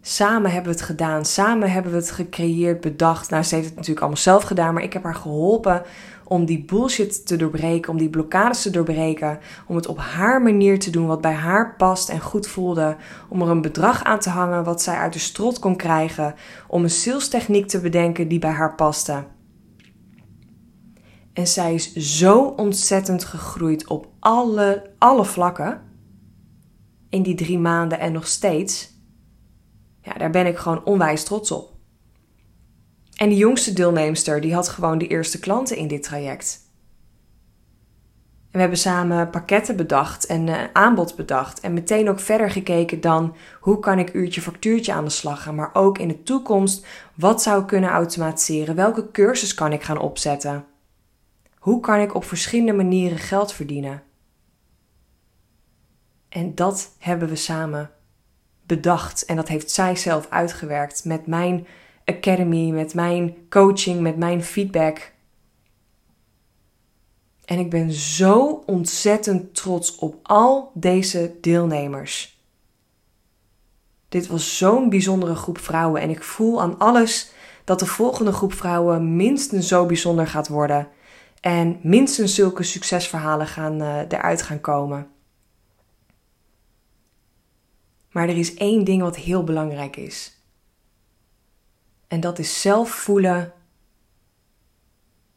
Samen 0.00 0.50
hebben 0.50 0.72
we 0.72 0.78
het 0.78 0.86
gedaan, 0.86 1.24
samen 1.24 1.70
hebben 1.70 1.92
we 1.92 1.98
het 1.98 2.10
gecreëerd, 2.10 2.80
bedacht. 2.80 3.30
Nou, 3.30 3.42
ze 3.42 3.54
heeft 3.54 3.66
het 3.66 3.74
natuurlijk 3.74 4.00
allemaal 4.00 4.22
zelf 4.22 4.42
gedaan, 4.42 4.74
maar 4.74 4.82
ik 4.82 4.92
heb 4.92 5.02
haar 5.02 5.14
geholpen 5.14 5.82
om 6.24 6.44
die 6.44 6.64
bullshit 6.64 7.26
te 7.26 7.36
doorbreken, 7.36 7.92
om 7.92 7.98
die 7.98 8.10
blokkades 8.10 8.62
te 8.62 8.70
doorbreken, 8.70 9.38
om 9.66 9.76
het 9.76 9.86
op 9.86 9.98
haar 9.98 10.42
manier 10.42 10.78
te 10.78 10.90
doen 10.90 11.06
wat 11.06 11.20
bij 11.20 11.32
haar 11.32 11.74
past 11.76 12.08
en 12.08 12.20
goed 12.20 12.46
voelde, 12.46 12.96
om 13.28 13.42
er 13.42 13.48
een 13.48 13.62
bedrag 13.62 14.04
aan 14.04 14.18
te 14.18 14.30
hangen 14.30 14.64
wat 14.64 14.82
zij 14.82 14.96
uit 14.96 15.12
de 15.12 15.18
strot 15.18 15.58
kon 15.58 15.76
krijgen, 15.76 16.34
om 16.68 16.82
een 16.82 16.90
salestechniek 16.90 17.68
te 17.68 17.80
bedenken 17.80 18.28
die 18.28 18.38
bij 18.38 18.50
haar 18.50 18.74
paste. 18.74 19.24
En 21.36 21.46
zij 21.46 21.74
is 21.74 21.92
zo 21.92 22.42
ontzettend 22.42 23.24
gegroeid 23.24 23.86
op 23.86 24.08
alle, 24.18 24.90
alle 24.98 25.24
vlakken. 25.24 25.82
In 27.08 27.22
die 27.22 27.34
drie 27.34 27.58
maanden 27.58 27.98
en 27.98 28.12
nog 28.12 28.26
steeds. 28.26 28.90
Ja, 30.00 30.12
daar 30.12 30.30
ben 30.30 30.46
ik 30.46 30.56
gewoon 30.56 30.84
onwijs 30.84 31.24
trots 31.24 31.50
op. 31.50 31.72
En 33.16 33.28
de 33.28 33.36
jongste 33.36 33.72
deelnemster, 33.72 34.40
die 34.40 34.54
had 34.54 34.68
gewoon 34.68 34.98
de 34.98 35.06
eerste 35.06 35.38
klanten 35.38 35.76
in 35.76 35.88
dit 35.88 36.02
traject. 36.02 36.60
En 38.40 38.52
we 38.52 38.58
hebben 38.58 38.78
samen 38.78 39.30
pakketten 39.30 39.76
bedacht 39.76 40.26
en 40.26 40.46
uh, 40.46 40.62
aanbod 40.72 41.16
bedacht. 41.16 41.60
En 41.60 41.74
meteen 41.74 42.08
ook 42.08 42.20
verder 42.20 42.50
gekeken 42.50 43.00
dan 43.00 43.36
hoe 43.60 43.78
kan 43.78 43.98
ik 43.98 44.14
uurtje 44.14 44.40
factuurtje 44.40 44.92
aan 44.92 45.04
de 45.04 45.10
slag 45.10 45.42
gaan. 45.42 45.54
Maar 45.54 45.70
ook 45.72 45.98
in 45.98 46.08
de 46.08 46.22
toekomst, 46.22 46.86
wat 47.14 47.42
zou 47.42 47.60
ik 47.60 47.66
kunnen 47.66 47.90
automatiseren? 47.90 48.74
Welke 48.74 49.10
cursus 49.10 49.54
kan 49.54 49.72
ik 49.72 49.82
gaan 49.82 49.98
opzetten? 49.98 50.64
Hoe 51.66 51.80
kan 51.80 52.00
ik 52.00 52.14
op 52.14 52.24
verschillende 52.24 52.72
manieren 52.72 53.18
geld 53.18 53.52
verdienen? 53.52 54.02
En 56.28 56.54
dat 56.54 56.94
hebben 56.98 57.28
we 57.28 57.36
samen 57.36 57.90
bedacht 58.66 59.24
en 59.24 59.36
dat 59.36 59.48
heeft 59.48 59.70
zij 59.70 59.96
zelf 59.96 60.26
uitgewerkt 60.30 61.04
met 61.04 61.26
mijn 61.26 61.66
academy, 62.04 62.70
met 62.70 62.94
mijn 62.94 63.36
coaching, 63.48 64.00
met 64.00 64.16
mijn 64.16 64.42
feedback. 64.42 65.12
En 67.44 67.58
ik 67.58 67.70
ben 67.70 67.92
zo 67.92 68.62
ontzettend 68.66 69.54
trots 69.54 69.96
op 69.96 70.18
al 70.22 70.70
deze 70.74 71.36
deelnemers. 71.40 72.40
Dit 74.08 74.26
was 74.26 74.58
zo'n 74.58 74.88
bijzondere 74.88 75.34
groep 75.34 75.58
vrouwen 75.58 76.00
en 76.00 76.10
ik 76.10 76.22
voel 76.22 76.60
aan 76.60 76.78
alles 76.78 77.32
dat 77.64 77.78
de 77.78 77.86
volgende 77.86 78.32
groep 78.32 78.52
vrouwen 78.52 79.16
minstens 79.16 79.68
zo 79.68 79.86
bijzonder 79.86 80.26
gaat 80.26 80.48
worden 80.48 80.88
en 81.46 81.78
minstens 81.82 82.34
zulke 82.34 82.62
succesverhalen 82.62 83.46
gaan, 83.46 83.82
uh, 83.82 83.98
eruit 84.08 84.42
gaan 84.42 84.60
komen. 84.60 85.10
Maar 88.10 88.28
er 88.28 88.36
is 88.36 88.54
één 88.54 88.84
ding 88.84 89.02
wat 89.02 89.16
heel 89.16 89.44
belangrijk 89.44 89.96
is. 89.96 90.40
En 92.08 92.20
dat 92.20 92.38
is 92.38 92.60
zelf 92.60 92.90
voelen: 92.90 93.52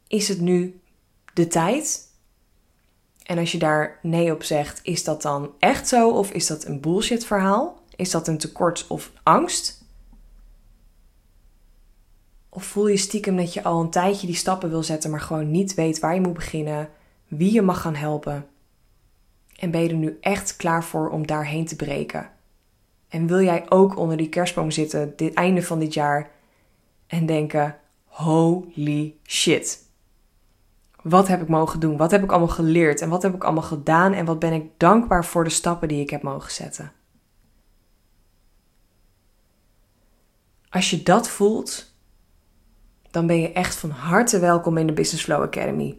is 0.08 0.28
het 0.28 0.40
nu 0.40 0.82
de 1.34 1.48
tijd? 1.48 2.08
En 3.24 3.38
als 3.38 3.52
je 3.52 3.58
daar 3.58 4.00
nee 4.02 4.34
op 4.34 4.44
zegt, 4.44 4.80
is 4.84 5.04
dat 5.04 5.22
dan 5.22 5.54
echt 5.60 5.88
zo 5.88 6.10
of 6.10 6.32
is 6.32 6.48
dat 6.48 6.66
een 6.66 6.82
bullshit 6.82 7.26
verhaal? 7.26 7.84
Is 7.96 8.12
dat 8.12 8.28
een 8.28 8.38
tekort 8.38 8.88
of 8.88 9.12
angst? 9.24 9.79
Of 12.50 12.64
voel 12.64 12.88
je 12.88 12.98
stiekem 12.98 13.38
dat 13.38 13.54
je 13.54 13.64
al 13.64 13.82
een 13.82 13.90
tijdje 13.90 14.28
die 14.28 14.36
stappen 14.36 14.70
wil 14.70 14.84
zetten, 14.84 15.10
maar 15.10 15.22
gewoon 15.22 15.52
niet 15.52 15.74
weet 15.74 16.00
waar 16.00 16.14
je 16.14 16.22
moet 16.22 16.34
beginnen, 16.34 16.90
wie 17.28 17.54
je 17.54 17.62
mag 17.62 17.82
gaan 17.82 17.96
helpen? 17.96 18.48
En 19.56 19.72
ben 19.72 19.82
je 19.82 19.90
er 19.90 19.96
nu 19.96 20.18
echt 20.22 20.56
klaar 20.56 20.84
voor 20.84 21.10
om 21.10 21.28
daarheen 21.28 21.66
te 21.66 21.76
breken? 21.76 22.30
En 23.08 23.28
wil 23.28 23.42
jij 23.42 23.66
ook 23.70 23.98
onder 23.98 24.18
die 24.18 24.30
kerstboom 24.30 24.72
zitten, 24.72 25.14
dit 25.16 25.34
einde 25.34 25.64
van 25.64 25.80
dit 25.80 25.94
jaar, 25.94 26.32
en 27.08 27.26
denken: 27.26 27.80
holy 28.06 29.16
shit. 29.26 29.88
Wat 31.02 31.28
heb 31.28 31.42
ik 31.42 31.48
mogen 31.48 31.80
doen? 31.80 31.98
Wat 31.98 32.12
heb 32.12 32.24
ik 32.24 32.30
allemaal 32.30 32.48
geleerd? 32.48 33.02
En 33.02 33.10
wat 33.10 33.22
heb 33.24 33.34
ik 33.36 33.44
allemaal 33.44 33.64
gedaan? 33.64 34.14
En 34.14 34.26
wat 34.26 34.40
ben 34.40 34.54
ik 34.54 34.70
dankbaar 34.78 35.26
voor 35.26 35.44
de 35.44 35.50
stappen 35.50 35.88
die 35.88 36.02
ik 36.02 36.10
heb 36.10 36.22
mogen 36.22 36.52
zetten? 36.52 36.92
Als 40.70 40.90
je 40.90 41.04
dat 41.04 41.30
voelt, 41.30 41.89
dan 43.12 43.28
ben 43.28 43.42
je 43.42 43.52
echt 43.52 43.76
van 43.76 43.90
harte 43.90 44.40
welkom 44.40 44.78
in 44.78 44.88
de 44.88 44.94
Business 44.94 45.24
Flow 45.24 45.42
Academy. 45.42 45.98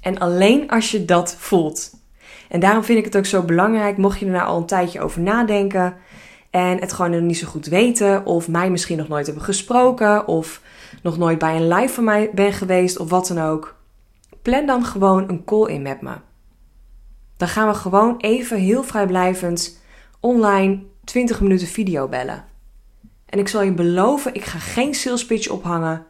En 0.00 0.18
alleen 0.18 0.70
als 0.70 0.90
je 0.90 1.04
dat 1.04 1.34
voelt. 1.34 1.90
En 2.48 2.60
daarom 2.60 2.84
vind 2.84 2.98
ik 2.98 3.04
het 3.04 3.16
ook 3.16 3.26
zo 3.26 3.42
belangrijk, 3.42 3.96
mocht 3.96 4.18
je 4.18 4.26
er 4.26 4.32
nou 4.32 4.46
al 4.46 4.56
een 4.56 4.66
tijdje 4.66 5.00
over 5.00 5.20
nadenken 5.20 5.96
en 6.50 6.78
het 6.78 6.92
gewoon 6.92 7.10
nog 7.10 7.20
niet 7.20 7.38
zo 7.38 7.46
goed 7.46 7.66
weten, 7.66 8.26
of 8.26 8.48
mij 8.48 8.70
misschien 8.70 8.96
nog 8.98 9.08
nooit 9.08 9.26
hebben 9.26 9.44
gesproken, 9.44 10.26
of 10.26 10.60
nog 11.02 11.18
nooit 11.18 11.38
bij 11.38 11.56
een 11.56 11.68
live 11.68 11.94
van 11.94 12.04
mij 12.04 12.30
ben 12.34 12.52
geweest, 12.52 12.98
of 12.98 13.10
wat 13.10 13.26
dan 13.26 13.40
ook. 13.40 13.76
Plan 14.42 14.66
dan 14.66 14.84
gewoon 14.84 15.28
een 15.28 15.44
call 15.44 15.68
in 15.68 15.82
met 15.82 16.00
me. 16.00 16.12
Dan 17.36 17.48
gaan 17.48 17.68
we 17.68 17.74
gewoon 17.74 18.16
even 18.16 18.58
heel 18.58 18.82
vrijblijvend 18.84 19.80
online 20.20 20.82
20 21.04 21.40
minuten 21.40 21.66
video 21.66 22.08
bellen. 22.08 22.44
En 23.32 23.38
ik 23.38 23.48
zal 23.48 23.62
je 23.62 23.72
beloven, 23.72 24.34
ik 24.34 24.44
ga 24.44 24.58
geen 24.58 24.94
sales 24.94 25.26
pitch 25.26 25.48
ophangen. 25.48 26.06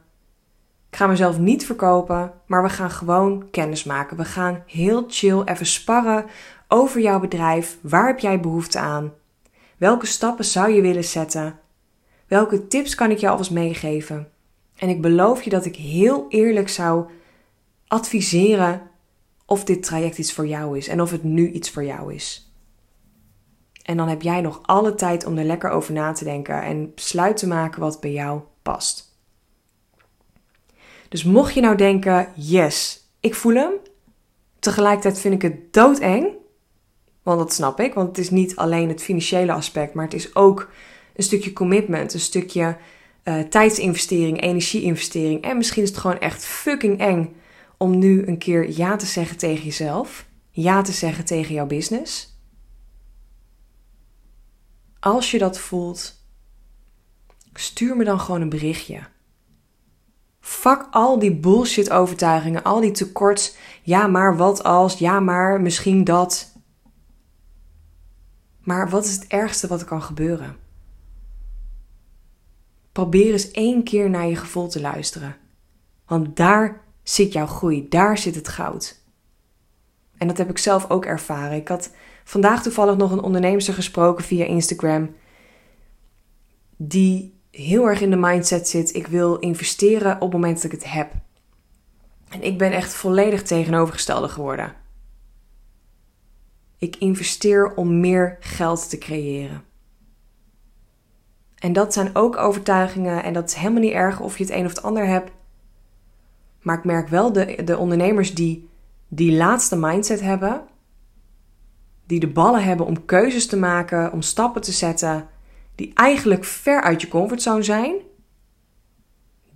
Ik 0.91 0.97
ga 0.97 1.07
mezelf 1.07 1.39
niet 1.39 1.67
verkopen, 1.67 2.33
maar 2.47 2.63
we 2.63 2.69
gaan 2.69 2.91
gewoon 2.91 3.51
kennis 3.51 3.85
maken. 3.85 4.17
We 4.17 4.25
gaan 4.25 4.63
heel 4.67 5.05
chill 5.09 5.43
even 5.45 5.67
sparren 5.67 6.25
over 6.69 7.01
jouw 7.01 7.21
bedrijf. 7.21 7.79
Waar 7.81 8.07
heb 8.07 8.19
jij 8.19 8.41
behoefte 8.41 8.79
aan? 8.79 9.13
Welke 9.77 10.07
stappen 10.07 10.45
zou 10.45 10.73
je 10.73 10.81
willen 10.81 11.05
zetten? 11.05 11.59
Welke 12.27 12.67
tips 12.67 12.95
kan 12.95 13.11
ik 13.11 13.19
jou 13.19 13.33
alvast 13.33 13.51
meegeven? 13.51 14.29
En 14.77 14.89
ik 14.89 15.01
beloof 15.01 15.43
je 15.43 15.51
dat 15.51 15.65
ik 15.65 15.77
heel 15.77 16.27
eerlijk 16.29 16.69
zou 16.69 17.07
adviseren 17.89 18.83
of 19.47 19.65
dit 19.65 19.83
traject 19.83 20.19
iets 20.19 20.33
voor 20.33 20.47
jou 20.47 20.79
is 20.79 20.89
en 20.89 21.01
of 21.01 21.11
het 21.11 21.23
nu 21.23 21.51
iets 21.51 21.71
voor 21.71 21.85
jou 21.85 22.15
is. 22.15 22.52
En 23.83 23.97
dan 23.97 24.09
heb 24.09 24.23
jij 24.23 24.41
nog 24.41 24.61
alle 24.63 24.95
tijd 24.95 25.27
om 25.27 25.39
er 25.39 25.45
lekker 25.45 25.71
over 25.71 25.93
na 25.93 26.13
te 26.13 26.25
denken 26.25 26.63
en 26.63 26.95
besluit 26.95 27.37
te 27.37 27.47
maken 27.47 27.81
wat 27.81 28.01
bij 28.01 28.13
jou 28.13 28.41
past. 28.63 29.17
Dus 31.09 31.25
mocht 31.25 31.55
je 31.55 31.61
nou 31.61 31.77
denken, 31.77 32.29
yes, 32.35 33.09
ik 33.21 33.35
voel 33.35 33.55
hem. 33.55 33.73
Tegelijkertijd 34.59 35.19
vind 35.19 35.35
ik 35.35 35.43
het 35.43 35.73
doodeng. 35.73 36.27
Want 37.23 37.39
dat 37.39 37.53
snap 37.53 37.81
ik, 37.81 37.95
want 37.95 38.09
het 38.09 38.19
is 38.19 38.31
niet 38.31 38.57
alleen 38.57 38.89
het 38.89 39.03
financiële 39.03 39.53
aspect, 39.53 39.95
maar 39.95 40.05
het 40.05 40.15
is 40.15 40.35
ook 40.35 40.71
een 41.17 41.23
stukje 41.23 41.53
commitment, 41.53 42.15
een 42.15 42.21
stukje 42.21 42.77
uh, 43.25 43.41
tijdsinvestering, 43.41 44.43
energieinvestering. 44.43 45.43
En 45.43 45.57
misschien 45.57 45.83
is 45.83 45.89
het 45.89 45.99
gewoon 45.99 46.19
echt 46.19 46.45
fucking 46.45 46.99
eng 46.99 47.37
om 47.77 47.99
nu 47.99 48.27
een 48.27 48.39
keer 48.39 48.71
ja 48.71 48.97
te 48.97 49.07
zeggen 49.07 49.37
tegen 49.37 49.65
jezelf. 49.65 50.27
Ja 50.51 50.83
te 50.83 50.93
zeggen 50.93 51.25
tegen 51.25 51.55
jouw 51.55 51.67
business. 51.67 52.32
Als 55.03 55.31
je 55.31 55.39
dat 55.39 55.59
voelt, 55.59 56.15
stuur 57.55 57.97
me 57.97 58.05
dan 58.05 58.21
gewoon 58.21 58.41
een 58.41 58.49
berichtje. 58.49 59.01
Fuck 60.41 60.87
al 60.91 61.19
die 61.19 61.35
bullshit 61.37 61.91
overtuigingen, 61.91 62.63
al 62.63 62.81
die 62.81 62.91
tekort. 62.91 63.57
Ja, 63.83 64.07
maar 64.07 64.37
wat 64.37 64.63
als? 64.63 64.99
Ja, 64.99 65.21
maar 65.21 65.61
misschien 65.61 66.05
dat. 66.05 66.53
Maar 68.61 68.91
wat 68.91 69.05
is 69.05 69.15
het 69.15 69.27
ergste 69.27 69.67
wat 69.67 69.81
er 69.81 69.87
kan 69.87 70.03
gebeuren? 70.03 70.57
Probeer 72.93 73.33
eens 73.33 73.51
één 73.51 73.83
keer 73.85 74.11
naar 74.11 74.27
je 74.27 74.37
gevoel 74.37 74.69
te 74.69 74.81
luisteren. 74.81 75.37
Want 76.07 76.37
daar 76.37 76.81
zit 77.03 77.33
jouw 77.33 77.47
groei, 77.47 77.89
daar 77.89 78.19
zit 78.19 78.35
het 78.35 78.49
goud. 78.49 79.01
En 80.19 80.27
dat 80.27 80.39
heb 80.39 80.51
ik 80.51 80.59
zelf 80.59 80.91
ook 80.91 81.05
ervaren. 81.05 81.57
Ik 81.57 81.69
had 81.69 81.91
vandaag 82.25 82.63
toevallig 82.63 82.97
nog 82.97 83.11
een 83.11 83.23
ondernemer 83.23 83.63
gesproken 83.63 84.25
via 84.25 84.45
Instagram. 84.45 85.15
Die 86.77 87.41
heel 87.51 87.89
erg 87.89 88.01
in 88.01 88.11
de 88.11 88.17
mindset 88.17 88.69
zit: 88.69 88.95
ik 88.95 89.07
wil 89.07 89.37
investeren 89.37 90.15
op 90.15 90.21
het 90.21 90.33
moment 90.33 90.55
dat 90.55 90.65
ik 90.65 90.81
het 90.81 90.93
heb. 90.93 91.13
En 92.29 92.43
ik 92.43 92.59
ben 92.59 92.73
echt 92.73 92.95
volledig 92.95 93.43
tegenovergestelde 93.43 94.29
geworden. 94.29 94.73
Ik 96.79 96.97
investeer 96.97 97.75
om 97.75 98.01
meer 98.01 98.37
geld 98.41 98.91
te 98.91 98.99
creëren. 98.99 99.65
En 101.55 101.73
dat 101.73 101.93
zijn 101.93 102.17
ook 102.17 102.37
overtuigingen 102.37 103.23
en 103.23 103.33
dat 103.33 103.49
is 103.49 103.55
helemaal 103.55 103.81
niet 103.81 103.93
erg 103.93 104.21
of 104.21 104.39
je 104.39 104.45
het 104.45 104.53
een 104.53 104.65
of 104.65 104.71
het 104.71 104.83
ander 104.83 105.07
hebt. 105.07 105.31
Maar 106.61 106.79
ik 106.79 106.85
merk 106.85 107.09
wel 107.09 107.33
de, 107.33 107.65
de 107.65 107.77
ondernemers 107.77 108.35
die 108.35 108.69
die 109.09 109.33
laatste 109.33 109.77
mindset 109.77 110.21
hebben, 110.21 110.63
die 112.13 112.21
de 112.21 112.29
ballen 112.29 112.65
hebben 112.65 112.87
om 112.87 113.05
keuzes 113.05 113.47
te 113.47 113.57
maken, 113.57 114.13
om 114.13 114.23
stappen 114.23 114.63
te 114.63 114.73
zetten, 114.73 115.29
die 115.75 115.91
eigenlijk 115.95 116.45
ver 116.45 116.83
uit 116.83 117.01
je 117.01 117.09
comfortzone 117.09 117.63
zijn, 117.63 117.95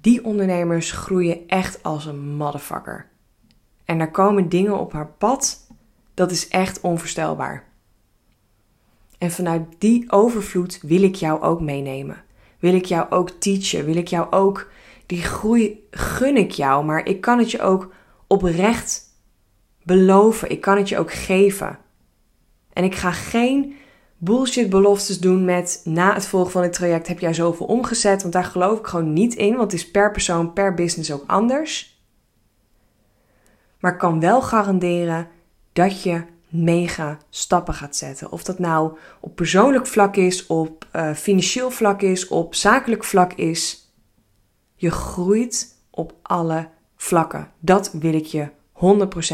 die 0.00 0.24
ondernemers 0.24 0.90
groeien 0.90 1.48
echt 1.48 1.82
als 1.82 2.06
een 2.06 2.36
motherfucker. 2.36 3.08
En 3.84 3.98
daar 3.98 4.10
komen 4.10 4.48
dingen 4.48 4.78
op 4.78 4.92
haar 4.92 5.06
pad, 5.06 5.66
dat 6.14 6.30
is 6.30 6.48
echt 6.48 6.80
onvoorstelbaar. 6.80 7.64
En 9.18 9.30
vanuit 9.30 9.62
die 9.78 10.12
overvloed 10.12 10.80
wil 10.82 11.02
ik 11.02 11.14
jou 11.14 11.42
ook 11.42 11.60
meenemen. 11.60 12.22
Wil 12.58 12.74
ik 12.74 12.84
jou 12.84 13.10
ook 13.10 13.30
teachen? 13.30 13.84
Wil 13.84 13.96
ik 13.96 14.08
jou 14.08 14.32
ook 14.32 14.70
die 15.06 15.22
groei 15.22 15.86
gun 15.90 16.36
ik 16.36 16.50
jou, 16.50 16.84
maar 16.84 17.06
ik 17.06 17.20
kan 17.20 17.38
het 17.38 17.50
je 17.50 17.60
ook 17.60 17.92
oprecht 18.26 19.02
beloven. 19.82 20.50
Ik 20.50 20.60
kan 20.60 20.76
het 20.76 20.88
je 20.88 20.98
ook 20.98 21.12
geven. 21.12 21.84
En 22.76 22.84
ik 22.84 22.94
ga 22.94 23.12
geen 23.12 23.76
bullshit 24.16 24.70
beloftes 24.70 25.20
doen 25.20 25.44
met 25.44 25.80
na 25.84 26.14
het 26.14 26.26
volgen 26.26 26.50
van 26.52 26.62
dit 26.62 26.72
traject 26.72 27.06
heb 27.06 27.18
jij 27.18 27.34
zoveel 27.34 27.66
omgezet, 27.66 28.20
want 28.20 28.32
daar 28.32 28.44
geloof 28.44 28.78
ik 28.78 28.86
gewoon 28.86 29.12
niet 29.12 29.34
in, 29.34 29.56
want 29.56 29.72
het 29.72 29.80
is 29.80 29.90
per 29.90 30.12
persoon, 30.12 30.52
per 30.52 30.74
business 30.74 31.12
ook 31.12 31.24
anders. 31.26 32.00
Maar 33.80 33.92
ik 33.92 33.98
kan 33.98 34.20
wel 34.20 34.42
garanderen 34.42 35.28
dat 35.72 36.02
je 36.02 36.22
mega 36.48 37.18
stappen 37.30 37.74
gaat 37.74 37.96
zetten. 37.96 38.32
Of 38.32 38.44
dat 38.44 38.58
nou 38.58 38.98
op 39.20 39.36
persoonlijk 39.36 39.86
vlak 39.86 40.16
is, 40.16 40.46
op 40.46 40.86
uh, 40.96 41.12
financieel 41.14 41.70
vlak 41.70 42.02
is, 42.02 42.28
op 42.28 42.54
zakelijk 42.54 43.04
vlak 43.04 43.32
is. 43.32 43.92
Je 44.74 44.90
groeit 44.90 45.76
op 45.90 46.14
alle 46.22 46.68
vlakken. 46.96 47.50
Dat 47.58 47.92
wil 47.92 48.14
ik 48.14 48.26
je 48.26 48.48
100% 48.48 48.48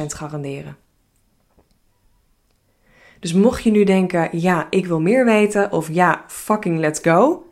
garanderen. 0.06 0.76
Dus 3.22 3.32
mocht 3.32 3.62
je 3.62 3.70
nu 3.70 3.84
denken, 3.84 4.28
ja, 4.38 4.66
ik 4.70 4.86
wil 4.86 5.00
meer 5.00 5.24
weten, 5.24 5.72
of 5.72 5.88
ja, 5.92 6.24
fucking 6.26 6.78
let's 6.78 7.00
go. 7.00 7.46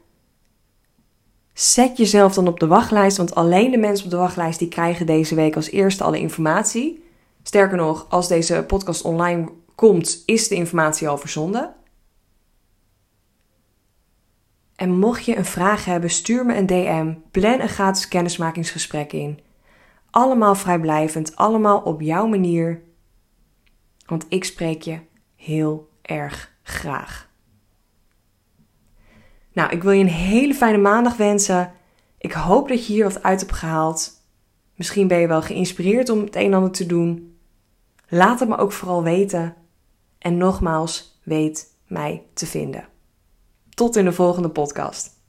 Zet 1.52 1.96
jezelf 1.96 2.34
dan 2.34 2.48
op 2.48 2.60
de 2.60 2.66
wachtlijst, 2.66 3.16
want 3.16 3.34
alleen 3.34 3.70
de 3.70 3.76
mensen 3.76 4.04
op 4.04 4.10
de 4.10 4.16
wachtlijst 4.16 4.58
die 4.58 4.68
krijgen 4.68 5.06
deze 5.06 5.34
week 5.34 5.56
als 5.56 5.70
eerste 5.70 6.04
alle 6.04 6.18
informatie. 6.18 7.04
Sterker 7.42 7.76
nog, 7.76 8.06
als 8.08 8.28
deze 8.28 8.64
podcast 8.66 9.02
online 9.02 9.48
komt, 9.74 10.22
is 10.26 10.48
de 10.48 10.54
informatie 10.54 11.08
al 11.08 11.18
verzonden. 11.18 11.74
En 14.76 14.98
mocht 14.98 15.24
je 15.24 15.36
een 15.36 15.44
vraag 15.44 15.84
hebben, 15.84 16.10
stuur 16.10 16.46
me 16.46 16.56
een 16.56 16.66
DM, 16.66 17.14
plan 17.30 17.60
een 17.60 17.68
gratis 17.68 18.08
kennismakingsgesprek 18.08 19.12
in. 19.12 19.40
Allemaal 20.10 20.54
vrijblijvend, 20.54 21.36
allemaal 21.36 21.80
op 21.80 22.00
jouw 22.00 22.26
manier. 22.26 22.82
Want 24.06 24.26
ik 24.28 24.44
spreek 24.44 24.82
je 24.82 25.08
heel 25.40 25.90
erg 26.02 26.52
graag. 26.62 27.28
Nou, 29.52 29.70
ik 29.70 29.82
wil 29.82 29.92
je 29.92 30.00
een 30.00 30.08
hele 30.08 30.54
fijne 30.54 30.78
maandag 30.78 31.16
wensen. 31.16 31.72
Ik 32.18 32.32
hoop 32.32 32.68
dat 32.68 32.86
je 32.86 32.92
hier 32.92 33.04
wat 33.04 33.22
uit 33.22 33.40
hebt 33.40 33.52
gehaald. 33.52 34.12
Misschien 34.74 35.08
ben 35.08 35.18
je 35.18 35.26
wel 35.26 35.42
geïnspireerd 35.42 36.08
om 36.08 36.20
het 36.20 36.36
een 36.36 36.44
en 36.44 36.54
ander 36.54 36.70
te 36.70 36.86
doen. 36.86 37.38
Laat 38.08 38.40
het 38.40 38.48
me 38.48 38.56
ook 38.56 38.72
vooral 38.72 39.02
weten. 39.02 39.54
En 40.18 40.36
nogmaals, 40.36 41.20
weet 41.22 41.76
mij 41.86 42.22
te 42.34 42.46
vinden. 42.46 42.88
Tot 43.68 43.96
in 43.96 44.04
de 44.04 44.12
volgende 44.12 44.50
podcast. 44.50 45.19